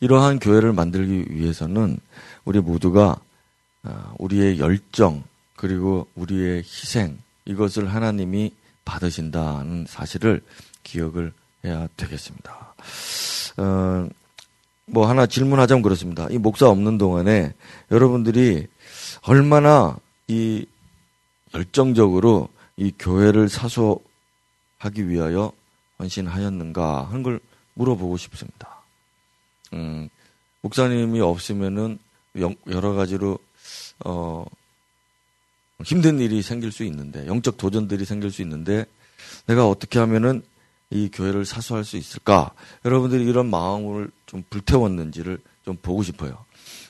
이러한 0.01 0.41
교회를 0.41 0.73
만들기 0.73 1.27
위해서는 1.29 1.99
우리 2.49 2.61
모두가 2.61 3.21
우리의 4.17 4.59
열정 4.59 5.23
그리고 5.55 6.09
우리의 6.15 6.63
희생 6.63 7.19
이것을 7.45 7.93
하나님이 7.93 8.55
받으신다는 8.87 9.85
사실을 9.87 10.41
기억을 10.83 11.35
해야 11.63 11.87
되겠습니다. 11.99 12.75
어, 13.59 14.09
뭐 14.87 15.07
하나 15.07 15.27
질문하자면 15.27 15.83
그렇습니다. 15.83 16.27
이 16.31 16.39
목사 16.39 16.71
없는 16.71 16.97
동안에 16.97 17.53
여러분들이 17.91 18.67
얼마나 19.27 19.99
이 20.27 20.65
열정적으로 21.53 22.49
이 22.79 22.95
교회를 22.99 23.51
사소하기 23.51 25.07
위하여 25.07 25.53
헌신하였는가 25.99 27.09
하는 27.09 27.23
걸 27.23 27.41
물어보고 27.75 28.17
싶습니다. 28.17 28.81
음, 29.75 30.09
목사님이 30.63 31.21
없으면은 31.21 31.99
여러 32.37 32.93
가지로 32.95 33.39
어 34.05 34.45
힘든 35.85 36.19
일이 36.19 36.43
생길 36.43 36.73
수 36.73 36.85
있는데 36.85 37.27
영적 37.27 37.57
도전들이 37.57 38.05
생길 38.05 38.31
수 38.31 38.43
있는데 38.43 38.85
내가 39.47 39.69
어떻게 39.69 39.99
하면은 39.99 40.43
이 40.91 41.11
교회를 41.13 41.45
사수할 41.45 41.85
수 41.85 41.97
있을까? 41.97 42.53
여러분들이 42.85 43.25
이런 43.25 43.51
마음을 43.51 44.11
좀 44.27 44.43
불태웠는지를 44.49 45.39
좀 45.65 45.77
보고 45.81 46.03
싶어요. 46.03 46.45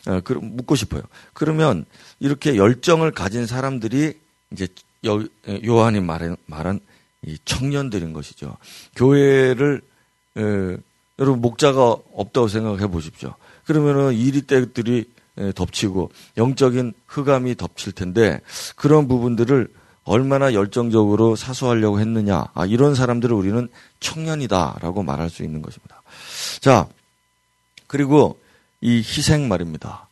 어, 0.07 0.21
그, 0.23 0.35
묻고 0.35 0.77
싶어요. 0.77 1.03
그러면 1.33 1.85
이렇게 2.21 2.57
열정을 2.57 3.11
가진 3.11 3.47
사람들이 3.47 4.15
이제 4.53 4.69
여, 5.05 5.23
요한이 5.65 6.01
말한, 6.01 6.37
말한 6.47 6.81
이 7.23 7.39
청년들인 7.45 8.13
것이죠. 8.13 8.57
교회를 8.95 9.83
에, 10.37 10.77
여러분 11.19 11.41
목자가 11.41 11.97
없다고 12.13 12.47
생각해 12.49 12.87
보십시오. 12.87 13.35
그러면은 13.65 14.15
이리 14.15 14.43
때들이 14.43 14.99
예, 15.01 15.18
덮치고 15.55 16.11
영적인 16.37 16.95
흑암이 17.07 17.57
덮칠 17.57 17.93
텐데 17.93 18.41
그런 18.77 19.09
부분들을 19.09 19.69
얼마나 20.05 20.55
열정적으로 20.55 21.37
사수하려고 21.37 22.01
했느냐. 22.01 22.47
아, 22.55 22.65
이런 22.65 22.95
사람들을 22.95 23.35
우리는 23.37 23.69
청년이다라고 24.01 25.03
말할 25.03 25.29
수 25.29 25.43
있는 25.43 25.61
것입니다. 25.61 26.03
자, 26.61 26.89
그리고 27.87 28.39
이 28.81 28.99
희생 28.99 29.49
말입니다. 29.49 30.09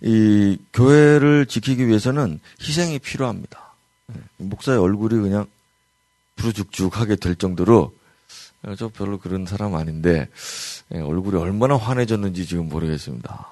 이 0.00 0.58
교회를 0.72 1.46
지키기 1.46 1.86
위해서는 1.86 2.40
희생이 2.60 2.98
필요합니다. 2.98 3.74
예, 4.14 4.20
목사의 4.38 4.78
얼굴이 4.78 5.20
그냥 5.20 5.46
부르죽죽하게 6.36 7.16
될 7.16 7.36
정도로 7.36 7.94
어, 8.62 8.74
저 8.76 8.88
별로 8.88 9.18
그런 9.18 9.46
사람 9.46 9.74
아닌데 9.74 10.28
예, 10.94 11.00
얼굴이 11.00 11.36
얼마나 11.36 11.76
환해졌는지 11.76 12.46
지금 12.46 12.68
모르겠습니다. 12.68 13.46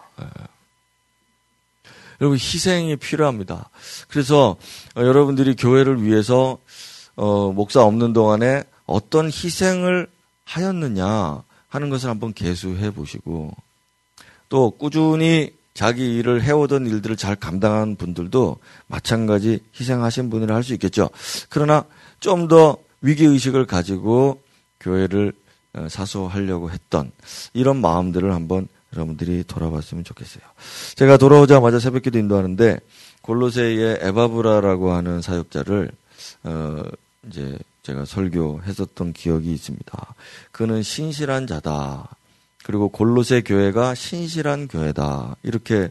여러분 2.23 2.39
희생이 2.39 2.95
필요합니다. 2.97 3.69
그래서 4.07 4.57
어, 4.95 5.01
여러분들이 5.01 5.57
교회를 5.57 6.05
위해서 6.05 6.59
어, 7.17 7.51
목사 7.53 7.83
없는 7.83 8.13
동안에 8.13 8.63
어떤 8.87 9.27
희생을 9.27 10.07
하였느냐 10.45 11.43
하는 11.69 11.91
것을 11.91 12.09
한번 12.09 12.33
개수해 12.33 12.93
보시고 12.93 13.51
또 14.49 14.71
꾸준히 14.71 15.53
자기 15.75 16.15
일을 16.17 16.45
해오던 16.45 16.87
일들을 16.87 17.17
잘 17.17 17.35
감당한 17.35 17.97
분들도 17.97 18.59
마찬가지 18.87 19.59
희생하신 19.81 20.31
분이라 20.31 20.55
할수 20.55 20.75
있겠죠. 20.75 21.11
그러나 21.49 21.85
좀 22.21 22.47
더 22.47 22.79
위기 23.01 23.25
의식을 23.25 23.67
가지고 23.67 24.41
교회를 24.79 25.33
어, 25.75 25.89
사소하려고 25.89 26.71
했던 26.71 27.11
이런 27.53 27.81
마음들을 27.81 28.33
한번 28.33 28.69
여러분들이 28.95 29.45
돌아봤으면 29.45 30.05
좋겠어요. 30.05 30.43
제가 30.97 31.17
돌아오자마자 31.17 31.79
새벽기도 31.79 32.19
인도하는데 32.19 32.81
골로새의 33.23 33.99
에바브라라고 34.03 34.93
하는 34.93 35.23
사역자를 35.23 35.91
어 36.45 36.83
이제 37.29 37.57
제가 37.83 38.05
설교했었던 38.05 39.13
기억이 39.13 39.53
있습니다. 39.53 40.15
그는 40.51 40.83
신실한 40.83 41.47
자다. 41.47 42.17
그리고 42.65 42.89
골로새 42.89 43.43
교회가 43.43 43.95
신실한 43.95 44.69
교회다. 44.69 45.37
이렇게 45.43 45.91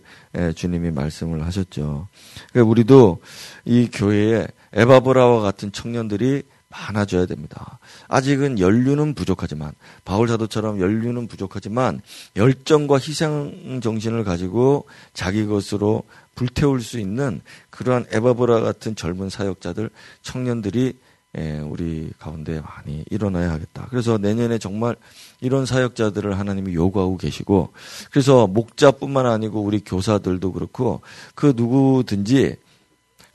주님이 0.56 0.92
말씀을 0.92 1.46
하셨죠. 1.46 2.08
그러니까 2.52 2.70
우리도 2.70 3.22
이 3.66 3.90
교회에 3.92 4.48
에바브라와 4.74 5.42
같은 5.42 5.74
청년들이 5.74 6.44
많아져야 6.72 7.26
됩니다. 7.26 7.80
아직은 8.08 8.60
연륜은 8.60 9.14
부족하지만 9.14 9.74
바울 10.06 10.28
사도처럼 10.28 10.80
연륜은 10.80 11.28
부족하지만 11.28 12.02
열정과 12.36 12.98
희생 12.98 13.80
정신을 13.82 14.24
가지고 14.24 14.86
자기 15.14 15.46
것으로 15.46 16.04
불태울 16.36 16.82
수 16.82 17.00
있는 17.00 17.42
그러한 17.70 18.06
에바브라 18.12 18.62
같은 18.62 18.96
젊은 18.96 19.30
사역자들 19.30 19.90
청년들이 20.22 20.94
예, 21.38 21.60
우리 21.60 22.12
가운데 22.20 22.60
많이 22.60 23.06
일어나야 23.10 23.52
하겠다. 23.52 23.88
그래서 23.90 24.18
내년에 24.18 24.58
정말 24.58 24.98
이런 25.40 25.66
사역자들을 25.66 26.38
하나님이 26.38 26.74
요구하고 26.74 27.16
계시고 27.16 27.72
그래서 28.12 28.48
목자뿐만 28.48 29.26
아니고 29.26 29.62
우리 29.62 29.80
교사들도 29.80 30.52
그렇고 30.52 31.02
그 31.34 31.54
누구든지 31.56 32.58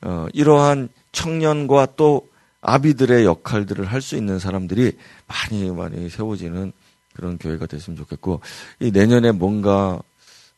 어, 0.02 0.26
이러한 0.34 0.90
청년과 1.12 1.94
또 1.96 2.28
아비들의 2.66 3.24
역할들을 3.24 3.84
할 3.86 4.00
수 4.02 4.16
있는 4.16 4.38
사람들이 4.38 4.92
많이 5.26 5.70
많이 5.70 6.08
세워지는 6.10 6.72
그런 7.14 7.38
교회가 7.38 7.66
됐으면 7.66 7.96
좋겠고 7.96 8.40
이 8.80 8.90
내년에 8.90 9.32
뭔가 9.32 10.00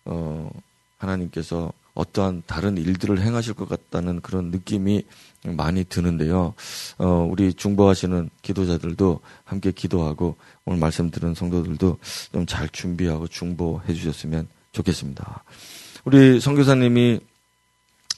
어 0.05 0.51
하나님께서 0.99 1.73
어떠한 1.95 2.45
다른 2.47 2.77
일들을 2.77 3.21
행하실 3.21 3.55
것 3.55 3.69
같다는 3.69 4.21
그런 4.21 4.51
느낌이 4.51 5.05
많이 5.45 5.85
드는데요. 5.85 6.55
어, 6.99 7.29
우리 7.31 7.53
중보하시는 7.55 8.31
기도자들도 8.43 9.21
함께 9.45 9.73
기도하고 9.73 10.37
오늘 10.65 10.79
말씀 10.79 11.11
들은 11.11 11.35
성도들도 11.35 11.99
좀 12.33 12.47
잘 12.47 12.69
준비하고 12.69 13.27
중보해 13.29 13.95
주셨으면 13.95 14.49
좋겠습니다. 14.73 15.43
우리 16.05 16.41
성교사님이 16.41 17.21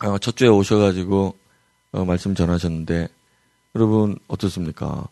어, 0.04 0.18
첫 0.18 0.36
주에 0.36 0.48
오셔가지고 0.48 1.34
어, 1.92 2.04
말씀 2.04 2.34
전하셨는데 2.34 3.08
여러분 3.74 4.18
어떻습니까? 4.28 5.06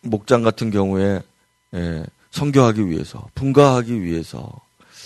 목장 0.00 0.42
같은 0.42 0.70
경우에 0.70 1.22
예, 1.74 2.04
선교하기 2.30 2.88
위해서, 2.88 3.28
분가하기 3.34 4.02
위해서, 4.02 4.50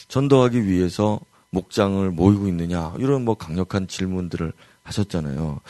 전도하기 0.08 0.66
위해서 0.66 1.20
목장을 1.50 2.10
모이고 2.10 2.46
있느냐 2.48 2.94
이런 2.98 3.24
뭐 3.24 3.34
강력한 3.34 3.88
질문들을 3.88 4.52
하셨잖아요. 4.82 5.60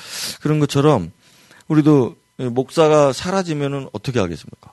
그런 0.40 0.60
것처럼 0.60 1.12
우리도 1.68 2.16
목사가 2.52 3.12
사라지면은 3.12 3.88
어떻게 3.92 4.20
하겠습니까? 4.20 4.72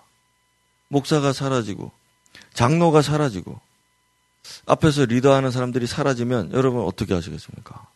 목사가 0.87 1.33
사라지고 1.33 1.91
장로가 2.53 3.01
사라지고 3.01 3.59
앞에서 4.67 5.05
리더하는 5.05 5.51
사람들이 5.51 5.87
사라지면 5.87 6.51
여러분 6.53 6.81
어떻게 6.83 7.13
하시겠습니까? 7.13 7.87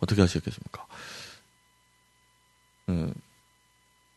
어떻게 0.00 0.20
하시겠습니까? 0.22 0.86
음, 2.88 3.12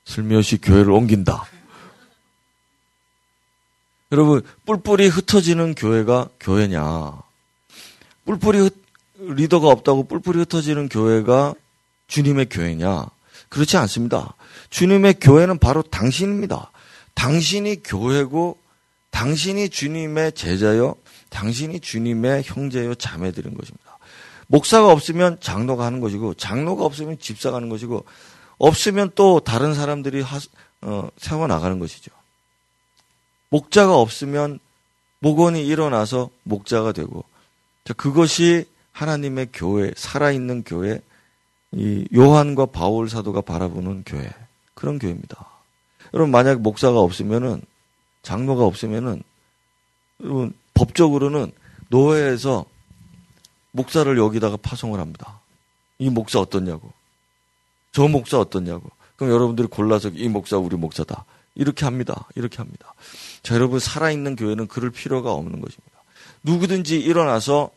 슬며시 0.05 0.59
교회를 0.61 0.91
옮긴다. 0.91 1.45
여러분, 4.11 4.41
뿔뿔이 4.65 5.07
흩어지는 5.07 5.75
교회가 5.75 6.29
교회냐? 6.39 7.21
뿔뿔이 8.25 8.59
흩, 8.59 8.75
리더가 9.19 9.67
없다고 9.67 10.07
뿔뿔이 10.07 10.39
흩어지는 10.39 10.89
교회가 10.89 11.55
주님의 12.07 12.47
교회냐? 12.49 13.07
그렇지 13.49 13.77
않습니다. 13.77 14.35
주님의 14.69 15.15
교회는 15.19 15.59
바로 15.59 15.81
당신입니다. 15.81 16.71
당신이 17.15 17.83
교회고 17.83 18.57
당신이 19.09 19.69
주님의 19.69 20.33
제자요, 20.33 20.95
당신이 21.29 21.79
주님의 21.79 22.43
형제요, 22.45 22.95
자매들인 22.95 23.57
것입니다. 23.57 23.97
목사가 24.47 24.91
없으면 24.91 25.39
장로가 25.41 25.85
하는 25.85 25.99
것이고, 25.99 26.35
장로가 26.35 26.85
없으면 26.85 27.17
집사가 27.19 27.57
하는 27.57 27.67
것이고, 27.69 28.05
없으면 28.57 29.11
또 29.15 29.39
다른 29.39 29.73
사람들이 29.73 30.21
하, 30.21 30.39
어, 30.81 31.09
세워나가는 31.17 31.79
것이죠. 31.79 32.11
목자가 33.49 33.97
없으면 33.97 34.59
목원이 35.19 35.65
일어나서 35.65 36.29
목자가 36.43 36.91
되고, 36.91 37.23
그것이 37.95 38.65
하나님의 38.91 39.49
교회, 39.53 39.91
살아있는 39.95 40.63
교회, 40.63 41.01
이 41.71 42.07
요한과 42.15 42.67
바울 42.67 43.09
사도가 43.09 43.41
바라보는 43.41 44.03
교회, 44.05 44.29
그런 44.73 44.99
교회입니다. 44.99 45.45
여러분, 46.13 46.31
만약 46.31 46.61
목사가 46.61 46.99
없으면은, 46.99 47.61
장로가 48.23 48.65
없으면은, 48.65 49.23
여러분, 50.23 50.53
법적으로는 50.73 51.51
노회에서 51.89 52.65
목사를 53.71 54.17
여기다가 54.17 54.57
파송을 54.57 54.99
합니다. 54.99 55.39
이 55.99 56.09
목사 56.09 56.39
어떻냐고. 56.39 56.91
저 57.97 58.07
목사 58.07 58.37
어떻냐고. 58.37 58.91
그럼 59.15 59.33
여러분들이 59.33 59.67
골라서 59.67 60.09
이 60.09 60.27
목사 60.27 60.55
우리 60.55 60.77
목사다. 60.77 61.25
이렇게 61.55 61.83
합니다. 61.83 62.27
이렇게 62.35 62.57
합니다. 62.57 62.93
자, 63.41 63.55
여러분 63.55 63.79
살아있는 63.79 64.35
교회는 64.35 64.67
그럴 64.67 64.91
필요가 64.91 65.31
없는 65.31 65.59
것입니다. 65.59 66.03
누구든지 66.43 66.99
일어나서 66.99 67.71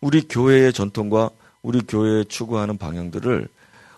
우리 0.00 0.22
교회의 0.22 0.72
전통과 0.72 1.28
우리 1.60 1.82
교회에 1.82 2.24
추구하는 2.24 2.78
방향들을 2.78 3.48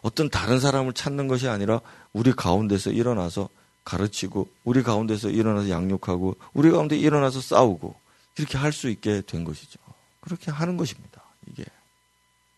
어떤 0.00 0.28
다른 0.28 0.58
사람을 0.58 0.94
찾는 0.94 1.28
것이 1.28 1.46
아니라 1.46 1.80
우리 2.12 2.32
가운데서 2.32 2.90
일어나서 2.90 3.48
가르치고 3.84 4.48
우리 4.64 4.82
가운데서 4.82 5.30
일어나서 5.30 5.70
양육하고 5.70 6.34
우리 6.54 6.72
가운데 6.72 6.96
일어나서 6.96 7.40
싸우고 7.40 7.94
이렇게 8.36 8.58
할 8.58 8.72
수 8.72 8.90
있게 8.90 9.22
된 9.28 9.44
것이죠. 9.44 9.78
그렇게 10.22 10.50
하는 10.50 10.76
것입니다. 10.76 11.22
이게 11.46 11.64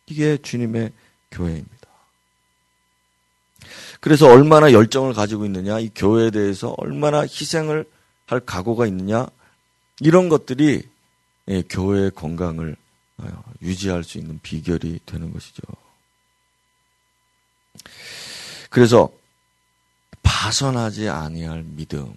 이게 0.07 0.39
주님의 0.39 0.91
교회입니다. 1.31 1.84
그래서 4.05 4.29
얼마나 4.29 4.71
열정을 4.71 5.15
가지고 5.15 5.47
있느냐, 5.47 5.81
이 5.81 5.89
교회에 5.95 6.31
대해서 6.31 6.75
얼마나 6.77 7.23
희생을 7.23 7.87
할 8.27 8.39
각오가 8.39 8.87
있느냐, 8.87 9.27
이런 10.01 10.29
것들이 10.29 10.87
예, 11.49 11.63
교회의 11.63 12.11
건강을 12.11 12.77
어, 13.17 13.45
유지할 13.63 14.05
수 14.05 14.19
있는 14.19 14.39
비결이 14.43 15.01
되는 15.07 15.33
것이죠. 15.33 15.63
그래서 18.69 19.09
파선하지 20.23 21.09
아니할 21.09 21.63
믿음. 21.63 22.13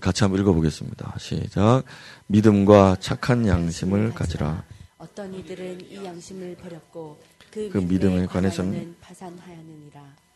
같이 0.00 0.24
한번 0.24 0.40
읽어보겠습니다. 0.40 1.14
시작. 1.20 1.84
믿음과 2.26 2.96
착한 2.98 3.46
양심을 3.46 4.12
가지라. 4.14 4.64
어떤 4.98 5.32
이들은 5.34 5.88
이 5.88 6.04
양심을 6.04 6.56
버렸고 6.56 7.22
그, 7.52 7.68
그 7.70 7.78
믿음에 7.78 8.26
관해서는 8.26 8.96
파산하였느니라. 9.00 10.29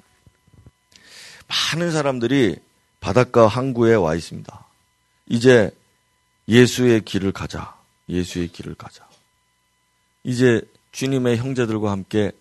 많은 1.49 1.93
사람들이 1.93 2.57
바닷가 3.01 3.47
항구에 3.47 3.95
와 3.95 4.15
있습니다. 4.15 4.65
이제 5.27 5.71
예수의 6.49 7.03
길을 7.03 7.33
가자. 7.33 7.75
예수의 8.09 8.49
길을 8.49 8.75
가자. 8.75 9.07
이제 10.23 10.63
주님의 10.93 11.39
형제들과 11.39 11.91
함께 11.91 12.33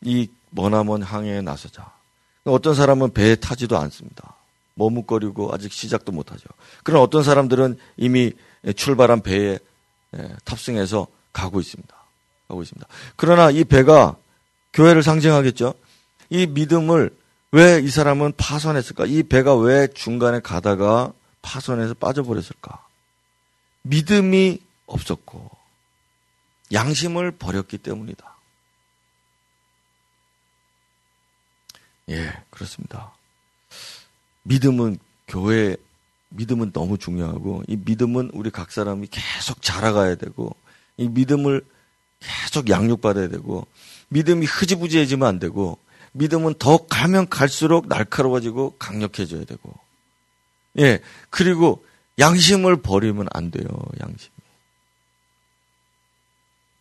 이 0.00 0.28
머나먼 0.50 1.02
항해에 1.02 1.40
나서자. 1.40 1.92
어떤 2.44 2.74
사람은 2.74 3.12
배에 3.12 3.36
타지도 3.36 3.78
않습니다. 3.78 4.36
머뭇거리고 4.74 5.52
아직 5.52 5.72
시작도 5.72 6.12
못하죠. 6.12 6.46
그런 6.82 7.00
어떤 7.00 7.22
사람들은 7.22 7.78
이미 7.96 8.32
출발한 8.76 9.22
배에 9.22 9.58
탑승해서 10.44 11.06
가고 11.32 11.60
있습니다. 11.60 11.94
가고 12.48 12.62
있습니다. 12.62 12.86
그러나 13.16 13.50
이 13.50 13.64
배가 13.64 14.16
교회를 14.72 15.02
상징하겠죠. 15.02 15.74
이 16.30 16.46
믿음을 16.46 17.16
왜 17.54 17.80
이 17.80 17.88
사람은 17.88 18.32
파손했을까? 18.36 19.06
이 19.06 19.22
배가 19.22 19.54
왜 19.54 19.86
중간에 19.86 20.40
가다가 20.40 21.12
파손해서 21.40 21.94
빠져버렸을까? 21.94 22.84
믿음이 23.82 24.60
없었고 24.86 25.50
양심을 26.72 27.30
버렸기 27.30 27.78
때문이다. 27.78 28.34
예, 32.10 32.32
그렇습니다. 32.50 33.14
믿음은 34.42 34.98
교회 35.28 35.76
믿음은 36.30 36.72
너무 36.72 36.98
중요하고 36.98 37.62
이 37.68 37.76
믿음은 37.76 38.32
우리 38.34 38.50
각 38.50 38.72
사람이 38.72 39.06
계속 39.12 39.62
자라가야 39.62 40.16
되고 40.16 40.56
이 40.96 41.08
믿음을 41.08 41.64
계속 42.18 42.68
양육받아야 42.68 43.28
되고 43.28 43.64
믿음이 44.08 44.44
흐지부지해지면 44.44 45.28
안 45.28 45.38
되고 45.38 45.78
믿음은 46.14 46.54
더 46.54 46.86
가면 46.86 47.28
갈수록 47.28 47.88
날카로워지고 47.88 48.76
강력해져야 48.78 49.44
되고 49.44 49.72
예 50.78 51.00
그리고 51.30 51.84
양심을 52.18 52.82
버리면 52.82 53.28
안 53.32 53.50
돼요 53.50 53.66
양심 54.00 54.30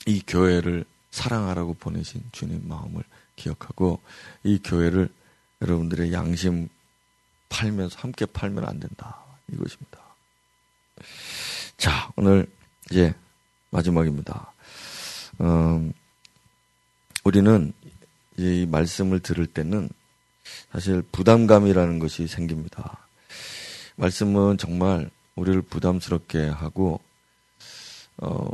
이 0.05 0.21
교회를 0.25 0.85
사랑하라고 1.11 1.75
보내신 1.75 2.23
주님 2.31 2.67
마음을 2.67 3.03
기억하고 3.35 4.01
이 4.43 4.59
교회를 4.63 5.09
여러분들의 5.61 6.11
양심 6.11 6.69
팔면서 7.49 7.99
함께 7.99 8.25
팔면 8.25 8.65
안 8.67 8.79
된다. 8.79 9.17
이것입니다. 9.51 9.99
자, 11.77 12.11
오늘 12.15 12.49
이제 12.89 13.13
마지막입니다. 13.69 14.51
음, 15.41 15.93
우리는 17.23 17.73
이 18.37 18.65
말씀을 18.69 19.19
들을 19.19 19.45
때는 19.45 19.89
사실 20.71 21.01
부담감이라는 21.11 21.99
것이 21.99 22.27
생깁니다. 22.27 23.07
말씀은 23.95 24.57
정말 24.57 25.09
우리를 25.35 25.61
부담스럽게 25.63 26.47
하고, 26.47 26.99
어, 28.17 28.49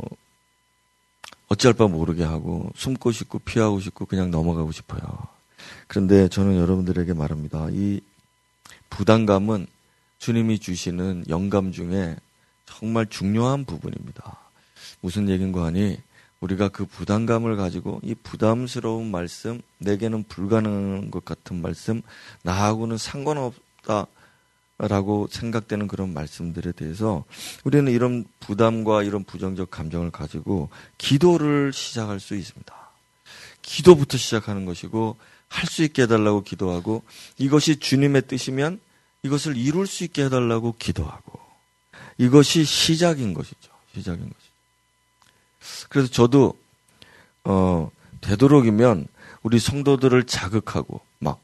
어찌할 1.48 1.74
바 1.74 1.88
모르게 1.88 2.22
하고 2.22 2.70
숨고 2.76 3.10
싶고 3.10 3.40
피하고 3.40 3.80
싶고 3.80 4.06
그냥 4.06 4.30
넘어가고 4.30 4.70
싶어요. 4.70 5.00
그런데 5.88 6.28
저는 6.28 6.56
여러분들에게 6.56 7.12
말합니다. 7.12 7.68
이 7.72 8.00
부담감은 8.88 9.66
주님이 10.18 10.58
주시는 10.58 11.24
영감 11.28 11.72
중에 11.72 12.16
정말 12.66 13.06
중요한 13.06 13.64
부분입니다. 13.64 14.38
무슨 15.00 15.28
얘기인가 15.28 15.64
하니 15.64 15.98
우리가 16.40 16.68
그 16.68 16.86
부담감을 16.86 17.56
가지고 17.56 18.00
이 18.02 18.14
부담스러운 18.14 19.10
말씀, 19.10 19.60
내게는 19.78 20.24
불가능한 20.24 21.10
것 21.10 21.24
같은 21.24 21.60
말씀, 21.60 22.02
나하고는 22.42 22.98
상관없다 22.98 24.06
라고 24.78 25.28
생각되는 25.30 25.88
그런 25.88 26.14
말씀들에 26.14 26.72
대해서 26.72 27.24
우리는 27.64 27.92
이런 27.92 28.24
부담과 28.40 29.02
이런 29.02 29.24
부정적 29.24 29.70
감정을 29.70 30.10
가지고 30.10 30.70
기도를 30.96 31.74
시작할 31.74 32.18
수 32.18 32.34
있습니다. 32.34 32.74
기도부터 33.60 34.16
시작하는 34.16 34.64
것이고 34.64 35.16
할 35.50 35.66
수 35.68 35.82
있게 35.82 36.02
해달라고 36.02 36.42
기도하고 36.42 37.02
이것이 37.36 37.76
주님의 37.76 38.28
뜻이면 38.28 38.80
이것을 39.22 39.56
이룰 39.56 39.86
수 39.86 40.04
있게 40.04 40.24
해달라고 40.24 40.76
기도하고 40.78 41.38
이것이 42.16 42.64
시작인 42.64 43.34
것이죠. 43.34 43.70
시작인 43.94 44.20
것이죠. 44.20 44.49
그래서 45.88 46.08
저도 46.10 46.54
어 47.44 47.90
되도록이면 48.20 49.06
우리 49.42 49.58
성도들을 49.58 50.24
자극하고 50.24 51.00
막 51.18 51.40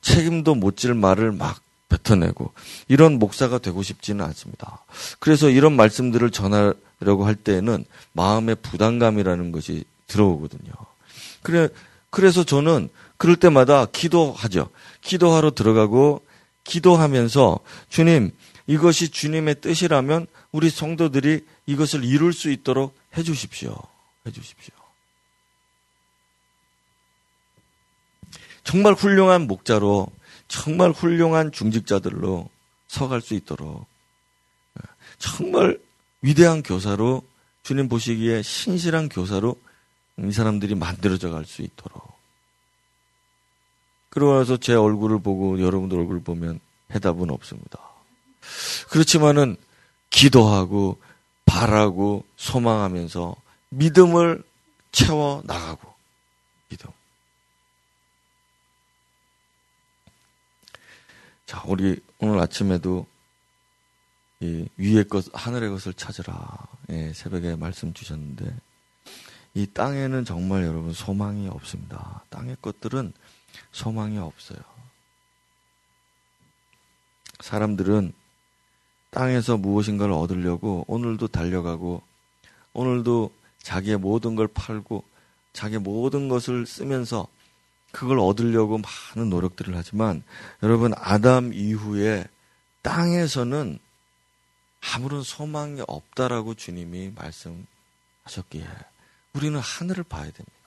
책임도 0.00 0.54
못 0.54 0.76
질 0.76 0.94
말을 0.94 1.32
막 1.32 1.60
뱉어내고 1.88 2.52
이런 2.88 3.18
목사가 3.18 3.58
되고 3.58 3.82
싶지는 3.82 4.24
않습니다. 4.24 4.84
그래서 5.18 5.50
이런 5.50 5.74
말씀들을 5.76 6.30
전하려고 6.30 7.26
할 7.26 7.34
때에는 7.34 7.84
마음의 8.12 8.56
부담감이라는 8.56 9.52
것이 9.52 9.84
들어오거든요. 10.06 10.72
그래 11.42 11.68
그래서 12.10 12.44
저는 12.44 12.88
그럴 13.16 13.36
때마다 13.36 13.86
기도하죠. 13.86 14.68
기도하러 15.02 15.52
들어가고 15.52 16.22
기도하면서 16.64 17.58
주님 17.88 18.30
이것이 18.66 19.10
주님의 19.10 19.60
뜻이라면 19.60 20.26
우리 20.52 20.70
성도들이 20.70 21.44
이것을 21.66 22.04
이룰 22.04 22.32
수 22.32 22.50
있도록 22.50 22.94
해 23.16 23.22
주십시오. 23.22 23.76
해 24.26 24.32
주십시오. 24.32 24.74
정말 28.64 28.94
훌륭한 28.94 29.46
목자로 29.46 30.08
정말 30.48 30.90
훌륭한 30.90 31.52
중직자들로 31.52 32.48
서갈 32.88 33.20
수 33.20 33.34
있도록 33.34 33.86
정말 35.18 35.78
위대한 36.22 36.62
교사로 36.62 37.22
주님 37.62 37.88
보시기에 37.88 38.42
신실한 38.42 39.08
교사로 39.08 39.60
이 40.18 40.32
사람들이 40.32 40.74
만들어져 40.74 41.30
갈 41.30 41.44
수 41.44 41.62
있도록. 41.62 42.14
그러고 44.10 44.34
나서 44.34 44.56
제 44.56 44.74
얼굴을 44.74 45.20
보고 45.20 45.60
여러분들 45.60 45.98
얼굴을 45.98 46.22
보면 46.22 46.60
해답은 46.92 47.30
없습니다. 47.30 47.80
그렇지만은 48.90 49.56
기도하고 50.10 51.00
바라고 51.54 52.24
소망하면서 52.34 53.36
믿음을 53.68 54.42
채워 54.90 55.40
나가고 55.46 55.94
믿음. 56.68 56.90
자, 61.46 61.62
우리 61.66 62.00
오늘 62.18 62.40
아침에도 62.40 63.06
이 64.40 64.66
위의 64.76 65.04
것, 65.04 65.26
하늘의 65.32 65.70
것을 65.70 65.94
찾으라. 65.94 66.66
예, 66.90 67.12
새벽에 67.12 67.54
말씀 67.54 67.94
주셨는데 67.94 68.52
이 69.54 69.68
땅에는 69.68 70.24
정말 70.24 70.64
여러분 70.64 70.92
소망이 70.92 71.46
없습니다. 71.46 72.24
땅의 72.30 72.56
것들은 72.62 73.12
소망이 73.70 74.18
없어요. 74.18 74.58
사람들은 77.38 78.12
땅에서 79.14 79.56
무엇인가를 79.56 80.12
얻으려고 80.12 80.84
오늘도 80.88 81.28
달려가고 81.28 82.02
오늘도 82.72 83.30
자기의 83.62 83.96
모든 83.96 84.34
걸 84.34 84.48
팔고 84.48 85.04
자기의 85.52 85.80
모든 85.80 86.28
것을 86.28 86.66
쓰면서 86.66 87.28
그걸 87.92 88.18
얻으려고 88.18 88.78
많은 89.14 89.30
노력들을 89.30 89.74
하지만 89.76 90.24
여러분 90.64 90.92
아담 90.96 91.54
이후에 91.54 92.26
땅에서는 92.82 93.78
아무런 94.80 95.22
소망이 95.22 95.80
없다라고 95.86 96.54
주님이 96.54 97.12
말씀하셨기에 97.14 98.66
우리는 99.32 99.58
하늘을 99.58 100.02
봐야 100.02 100.24
됩니다. 100.24 100.63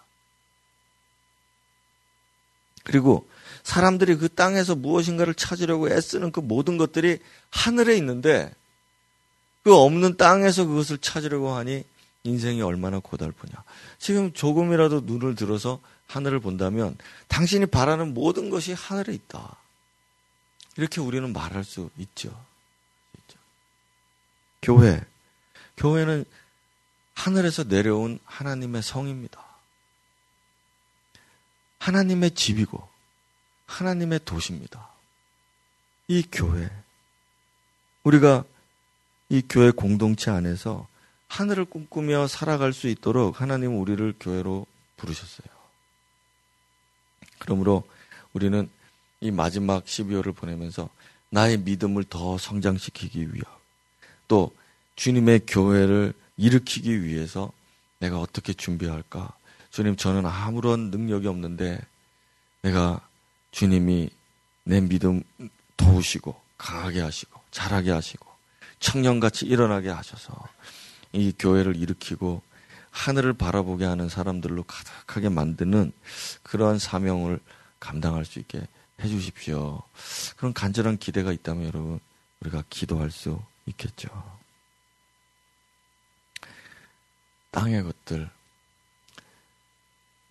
그리고 2.88 3.28
사람들이 3.64 4.16
그 4.16 4.30
땅에서 4.30 4.74
무엇인가를 4.74 5.34
찾으려고 5.34 5.90
애쓰는 5.90 6.32
그 6.32 6.40
모든 6.40 6.78
것들이 6.78 7.20
하늘에 7.50 7.98
있는데 7.98 8.50
그 9.62 9.76
없는 9.76 10.16
땅에서 10.16 10.66
그것을 10.66 10.98
찾으려고 11.00 11.52
하니 11.52 11.84
인생이 12.24 12.62
얼마나 12.62 13.00
고달프냐. 13.00 13.62
지금 14.00 14.32
조금이라도 14.32 15.02
눈을 15.02 15.36
들어서 15.36 15.82
하늘을 16.08 16.40
본다면 16.40 16.98
당신이 17.28 17.66
바라는 17.66 18.14
모든 18.14 18.50
것이 18.50 18.72
하늘에 18.72 19.14
있다. 19.14 19.58
이렇게 20.78 21.02
우리는 21.02 21.34
말할 21.34 21.66
수 21.66 21.90
있죠. 21.98 22.30
있죠. 23.18 23.38
교회. 24.62 25.04
교회는 25.76 26.24
하늘에서 27.16 27.66
내려온 27.66 28.20
하나님의 28.24 28.82
성입니다. 28.82 29.44
하나님의 31.88 32.32
집이고 32.32 32.86
하나님의 33.66 34.20
도시입니다. 34.26 34.90
이 36.10 36.22
교회. 36.30 36.70
우리가 38.04 38.44
이 39.30 39.42
교회 39.48 39.72
공동체 39.72 40.30
안에서 40.30 40.86
하늘을 41.30 41.64
꿈꾸며 41.64 42.28
살아갈 42.28 42.74
수 42.74 42.90
있도록 42.90 43.40
하나님 43.40 43.80
우리를 43.80 44.16
교회로 44.20 44.66
부르셨어요. 44.98 45.48
그러므로 47.40 47.88
우리는 48.34 48.70
이 49.22 49.32
마지막 49.32 49.86
12월을 49.86 50.36
보내면서 50.36 50.90
나의 51.30 51.60
믿음을 51.60 52.04
더 52.04 52.38
성장시키기 52.38 53.34
위하여 53.34 53.60
또 54.28 54.54
주님의 54.98 55.42
교회를 55.48 56.14
일으키기 56.36 57.04
위해서 57.04 57.54
내가 58.00 58.20
어떻게 58.20 58.52
준비할까? 58.52 59.37
주님, 59.78 59.96
저는 59.96 60.26
아무런 60.26 60.90
능력이 60.90 61.28
없는데 61.28 61.80
내가 62.64 63.00
주님이 63.52 64.10
내 64.64 64.82
믿음 64.82 65.22
도우시고 65.78 66.36
강하게 66.58 67.02
하시고 67.02 67.40
잘하게 67.52 67.92
하시고 67.92 68.26
청년같이 68.80 69.46
일어나게 69.46 69.90
하셔서 69.90 70.34
이 71.14 71.32
교회를 71.38 71.76
일으키고 71.76 72.42
하늘을 72.90 73.34
바라보게 73.34 73.86
하는 73.86 74.10
사람들로 74.10 74.64
가득하게 74.64 75.30
만드는 75.30 75.92
그러한 76.42 76.80
사명을 76.80 77.40
감당할 77.80 78.26
수 78.26 78.40
있게 78.40 78.68
해 79.00 79.08
주십시오. 79.08 79.84
그런 80.38 80.54
간절한 80.54 80.98
기대가 80.98 81.32
있다면 81.32 81.68
여러분, 81.68 82.00
우리가 82.40 82.64
기도할 82.72 83.12
수 83.12 83.40
있겠죠. 83.68 84.10
땅의 87.52 87.84
것들. 87.84 88.37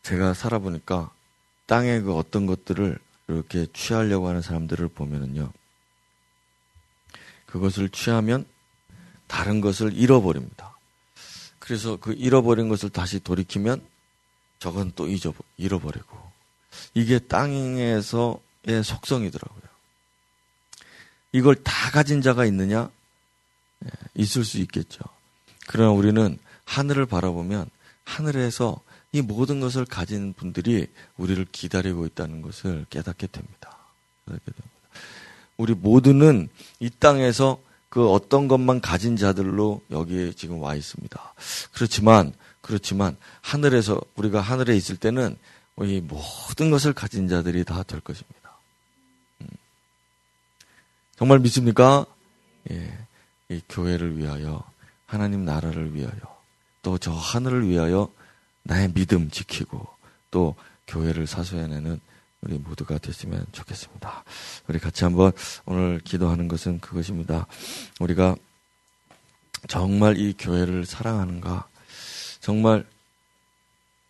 제가 0.06 0.34
살아보니까 0.34 1.10
땅의 1.66 2.02
그 2.02 2.14
어떤 2.14 2.46
것들을 2.46 2.96
이렇게 3.26 3.66
취하려고 3.72 4.28
하는 4.28 4.40
사람들을 4.40 4.86
보면은요. 4.86 5.52
그것을 7.46 7.88
취하면 7.88 8.46
다른 9.26 9.60
것을 9.60 9.92
잃어버립니다. 9.94 10.76
그래서 11.58 11.96
그 11.96 12.12
잃어버린 12.12 12.68
것을 12.68 12.88
다시 12.88 13.18
돌이키면 13.18 13.84
저건 14.60 14.92
또 14.94 15.08
잃어버리고. 15.56 16.16
이게 16.94 17.18
땅에서의 17.18 18.84
속성이더라고요. 18.84 19.62
이걸 21.32 21.56
다 21.56 21.90
가진 21.90 22.22
자가 22.22 22.46
있느냐? 22.46 22.90
예, 23.84 23.90
있을 24.14 24.44
수 24.44 24.58
있겠죠. 24.58 25.00
그러나 25.66 25.90
우리는 25.90 26.38
하늘을 26.64 27.06
바라보면 27.06 27.68
하늘에서 28.04 28.80
이 29.12 29.22
모든 29.22 29.60
것을 29.60 29.84
가진 29.84 30.32
분들이 30.34 30.88
우리를 31.16 31.46
기다리고 31.52 32.06
있다는 32.06 32.42
것을 32.42 32.86
깨닫게 32.90 33.28
됩니다. 33.28 33.78
우리 35.56 35.74
모두는 35.74 36.48
이 36.80 36.90
땅에서 36.90 37.60
그 37.88 38.10
어떤 38.10 38.46
것만 38.48 38.80
가진 38.80 39.16
자들로 39.16 39.80
여기에 39.90 40.32
지금 40.32 40.60
와 40.60 40.74
있습니다. 40.74 41.34
그렇지만, 41.72 42.32
그렇지만, 42.60 43.16
하늘에서, 43.40 44.00
우리가 44.16 44.40
하늘에 44.40 44.76
있을 44.76 44.96
때는 44.96 45.36
이 45.82 46.00
모든 46.00 46.70
것을 46.70 46.92
가진 46.92 47.28
자들이 47.28 47.64
다 47.64 47.82
될 47.84 48.00
것입니다. 48.00 48.50
음. 49.40 49.46
정말 51.16 51.38
믿습니까? 51.38 52.04
예. 52.70 52.98
이 53.48 53.62
교회를 53.68 54.18
위하여, 54.18 54.62
하나님 55.06 55.44
나라를 55.44 55.94
위하여, 55.94 56.20
또 56.82 56.98
저 56.98 57.12
하늘을 57.12 57.68
위하여 57.68 58.10
나의 58.66 58.92
믿음 58.92 59.30
지키고, 59.30 59.86
또 60.30 60.54
교회를 60.86 61.26
사수해내는 61.26 62.00
우리 62.42 62.58
모두가 62.58 62.98
됐으면 62.98 63.46
좋겠습니다. 63.52 64.24
우리 64.68 64.78
같이 64.78 65.04
한번 65.04 65.32
오늘 65.64 66.00
기도하는 66.04 66.48
것은 66.48 66.80
그것입니다. 66.80 67.46
우리가 67.98 68.36
정말 69.68 70.18
이 70.18 70.34
교회를 70.38 70.86
사랑하는가? 70.86 71.66
정말 72.40 72.86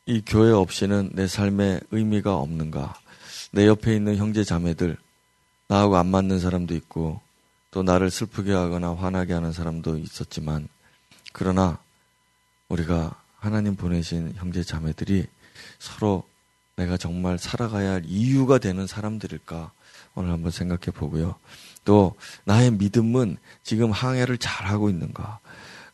이 0.05 0.23
교회 0.27 0.53
없이는 0.53 1.11
내 1.15 1.27
삶에 1.27 1.81
의미가 1.91 2.37
없는가? 2.37 2.99
내 3.53 3.67
옆에 3.67 3.95
있는 3.95 4.17
형제 4.17 4.45
자매들, 4.45 4.97
나하고 5.69 5.97
안 5.97 6.07
맞는 6.07 6.41
사람도 6.41 6.75
있고, 6.75 7.21
또 7.71 7.83
나를 7.83 8.11
슬프게 8.11 8.53
하거나 8.53 8.95
화나게 8.95 9.33
하는 9.33 9.53
사람도 9.53 9.99
있었지만, 9.99 10.69
그러나 11.33 11.79
우리가 12.69 13.21
하나님 13.39 13.77
보내신 13.77 14.35
형제 14.37 14.63
자매들이 14.63 15.27
서로 15.79 16.25
내가 16.77 16.97
정말 16.97 17.39
살아가야 17.39 17.93
할 17.93 18.03
이유가 18.07 18.59
되는 18.59 18.87
사람들일까 18.87 19.73
오늘 20.15 20.31
한번 20.31 20.51
생각해 20.51 20.87
보고요. 20.95 21.37
또 21.85 22.15
나의 22.45 22.73
믿음은 22.73 23.37
지금 23.63 23.91
항해를 23.93 24.39
잘 24.39 24.67
하고 24.67 24.91
있는가? 24.91 25.39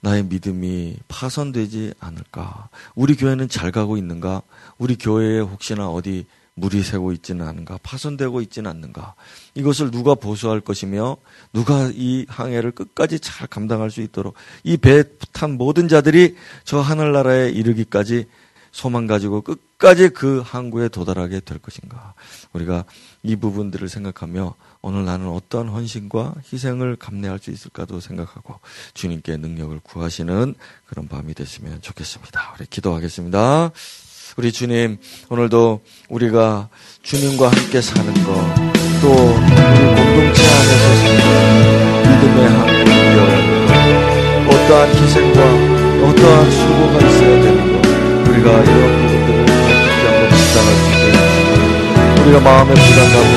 나의 0.01 0.25
믿음이 0.25 0.99
파손되지 1.07 1.95
않을까? 2.01 2.69
우리 2.97 3.14
교회는 3.14 3.49
잘 3.49 3.71
가고 3.71 3.97
있는가? 3.97 4.43
우리 4.79 4.97
교회에 4.97 5.39
혹시나 5.41 5.89
어디 5.89 6.27
물이 6.55 6.83
새고 6.83 7.13
있지는 7.13 7.47
않은가? 7.47 7.79
파손되고 7.83 8.41
있지는 8.43 8.71
않는가? 8.71 9.15
이것을 9.55 9.91
누가 9.91 10.15
보수할 10.15 10.61
것이며 10.61 11.17
누가 11.53 11.91
이 11.95 12.27
항해를 12.29 12.73
끝까지 12.73 13.21
잘 13.21 13.47
감당할 13.47 13.91
수 13.91 14.01
있도록 14.03 14.35
이 14.65 14.77
배 14.77 15.03
탄 15.33 15.53
모든 15.53 15.89
자들이 15.89 16.37
저 16.65 16.81
하늘나라에 16.81 17.51
이르기까지 17.51 18.27
소망 18.71 19.07
가지고 19.07 19.43
끝까지 19.43 20.09
그 20.11 20.41
항구에 20.45 20.89
도달하게 20.89 21.41
될 21.41 21.59
것인가. 21.59 22.15
우리가 22.55 22.85
이 23.23 23.37
부분들을 23.37 23.89
생각하며 23.89 24.55
오늘 24.81 25.05
나는 25.05 25.29
어떠한 25.29 25.69
헌신과 25.69 26.35
희생을 26.53 26.97
감내할 26.97 27.39
수 27.39 27.51
있을까도 27.51 28.01
생각하고 28.01 28.61
주님께 28.95 29.37
능력을 29.37 29.79
구하시는 29.83 30.55
그런 30.87 31.09
밤이 31.09 31.35
됐으면 31.35 31.83
좋겠습니다. 31.83 32.55
우리 32.59 32.67
기도하겠습니다. 32.67 33.71
우리 34.37 34.51
주님, 34.53 34.99
오늘도 35.28 35.80
우리가 36.09 36.68
주님과 37.03 37.49
함께 37.51 37.80
사는 37.83 38.12
것, 38.24 38.33
또 39.03 39.09
우리 39.11 39.87
공동체 39.95 40.43
안에서 40.47 40.85
사는 40.97 42.03
믿음의 42.09 42.39
항구를 42.49 43.18
어떠한 44.49 44.83
희생과 44.95 45.39
어떠한 46.09 46.51
수고가 46.51 46.95
있어야 47.07 47.43
되는 47.43 47.59
것 47.72 47.74
우리가 48.30 48.49
이런 48.51 49.07
부분들을 49.07 49.43
어떻게 49.43 50.03
한번 50.09 50.20
묵상할 50.30 50.68
수 50.76 50.89
해주시고 51.03 52.22
우리가 52.22 52.41
마음의 52.41 52.70
부담감을 52.74 53.30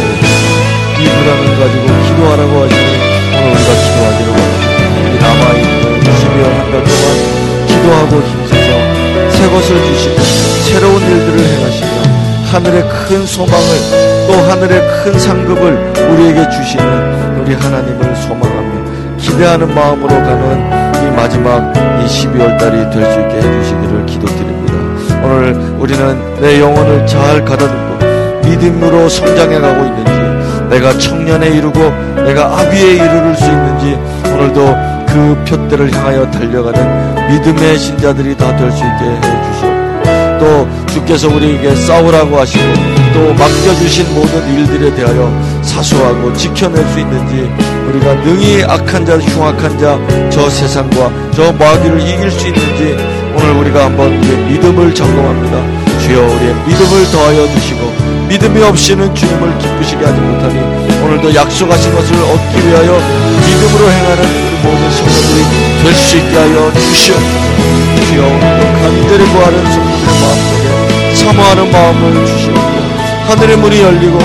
이 0.96 1.04
불안을 1.04 1.44
가지고 1.60 1.86
기도하라고 2.08 2.54
하시니 2.64 2.88
오늘 3.36 3.46
우리가 3.52 3.70
기도하기를 3.84 4.28
원합니다. 4.32 4.66
이 5.12 5.20
남아있는 5.20 5.84
12월 6.04 6.44
한 6.56 6.72
달 6.72 6.76
동안 6.84 7.06
기도하고 7.68 8.14
힘써서 8.22 8.70
새 9.32 9.38
것을 9.50 9.70
주시고 9.86 10.18
하늘의 12.56 12.84
큰 12.88 13.26
소망을 13.26 13.66
또 14.28 14.34
하늘의 14.50 14.82
큰 15.04 15.20
상급을 15.20 15.94
우리에게 16.10 16.50
주시는 16.50 17.42
우리 17.42 17.54
하나님을 17.54 18.16
소망하며 18.16 19.18
기대하는 19.18 19.76
마음으로 19.76 20.08
가는 20.08 21.04
이 21.04 21.16
마지막 21.18 21.74
이 22.02 22.06
12월 22.08 22.58
달이 22.58 22.90
될 22.92 23.12
수 23.12 23.20
있게 23.20 23.36
해주시기를 23.36 24.06
기도드립니다. 24.06 24.74
오늘 25.26 25.54
우리는 25.78 26.40
내 26.40 26.62
영혼을 26.62 27.06
잘 27.06 27.44
가다듬고 27.44 28.48
믿음으로 28.48 29.10
성장해 29.10 29.60
가고 29.60 29.84
있는지 29.84 30.70
내가 30.70 30.98
청년에 30.98 31.50
이르고 31.50 31.78
내가 32.24 32.58
아비에 32.60 32.94
이르를 32.94 33.36
수 33.36 33.44
있는지 33.44 34.00
오늘도 34.32 34.76
그 35.08 35.44
표대를 35.46 35.92
향하여 35.92 36.32
달려가는 36.32 37.28
믿음의 37.34 37.78
신자들이 37.78 38.38
다 38.38 38.56
될 38.56 38.72
수 38.72 38.78
있게 38.78 39.04
해 39.06 39.22
주시옵고 39.22 39.65
또 39.65 39.65
주께서 40.96 41.28
우리에게 41.28 41.76
싸우라고 41.76 42.40
하시고 42.40 42.64
또 43.14 43.34
맡겨주신 43.34 44.14
모든 44.16 44.48
일들에 44.54 44.96
대하여 44.96 45.30
사소하고 45.62 46.34
지켜낼 46.34 46.86
수 46.94 47.00
있는지 47.00 47.52
우리가 47.90 48.14
능히 48.24 48.64
악한 48.64 49.06
자, 49.06 49.18
흉악한 49.18 49.78
자, 49.78 50.00
저 50.32 50.50
세상과 50.50 51.12
저 51.36 51.52
마귀를 51.52 52.00
이길 52.00 52.32
수 52.32 52.48
있는지 52.48 52.96
오늘 53.36 53.52
우리가 53.58 53.86
한번 53.86 54.08
우리의 54.18 54.38
믿음을 54.52 54.96
점검합니다. 54.96 55.86
주여 56.00 56.18
우리의 56.18 56.56
믿음을 56.66 57.12
더하여 57.12 57.46
주시고 57.52 57.94
믿음이 58.30 58.64
없이는 58.64 59.14
주님을 59.14 59.58
기쁘시게 59.58 60.06
하지 60.06 60.20
못하니 60.22 60.60
오늘도 61.04 61.36
약속하신 61.36 61.94
것을 61.94 62.16
얻기 62.16 62.68
위하여 62.68 62.98
믿음으로 63.46 63.92
행하는 63.92 64.24
우리 64.24 64.56
모든 64.64 64.92
성도들이 64.92 65.44
될 65.84 65.94
수 65.94 66.18
있게 66.18 66.36
하여 66.38 66.72
주시옵소서 66.74 68.06
주여 68.08 68.22
간절히 68.82 69.26
구하는 69.32 69.72
성도들의 69.72 70.16
마음속에 70.22 70.55
사모하는 71.36 71.70
마음을 71.70 72.26
주시옵고 72.26 72.62
하늘의 73.28 73.58
문이 73.58 73.82
열리고 73.82 74.18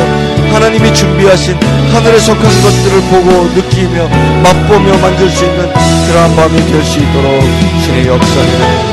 하나님이 0.53 0.95
준비하신 0.95 1.57
하늘에 1.93 2.19
속한 2.21 2.43
것들을 2.43 3.01
보고 3.11 3.49
느끼며 3.55 4.09
맛보며 4.43 4.97
만질 4.99 5.29
수 5.29 5.45
있는 5.45 5.69
그러한 6.07 6.37
마음이 6.37 6.57
될 6.67 6.85
수 6.85 6.99
있도록 7.01 7.43
주의 7.85 8.07
역사에 8.07 8.47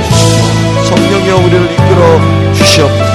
주시고 0.10 0.86
성령여 0.86 1.36
우리를 1.46 1.72
이끌어 1.74 2.54
주시옵소서 2.54 3.07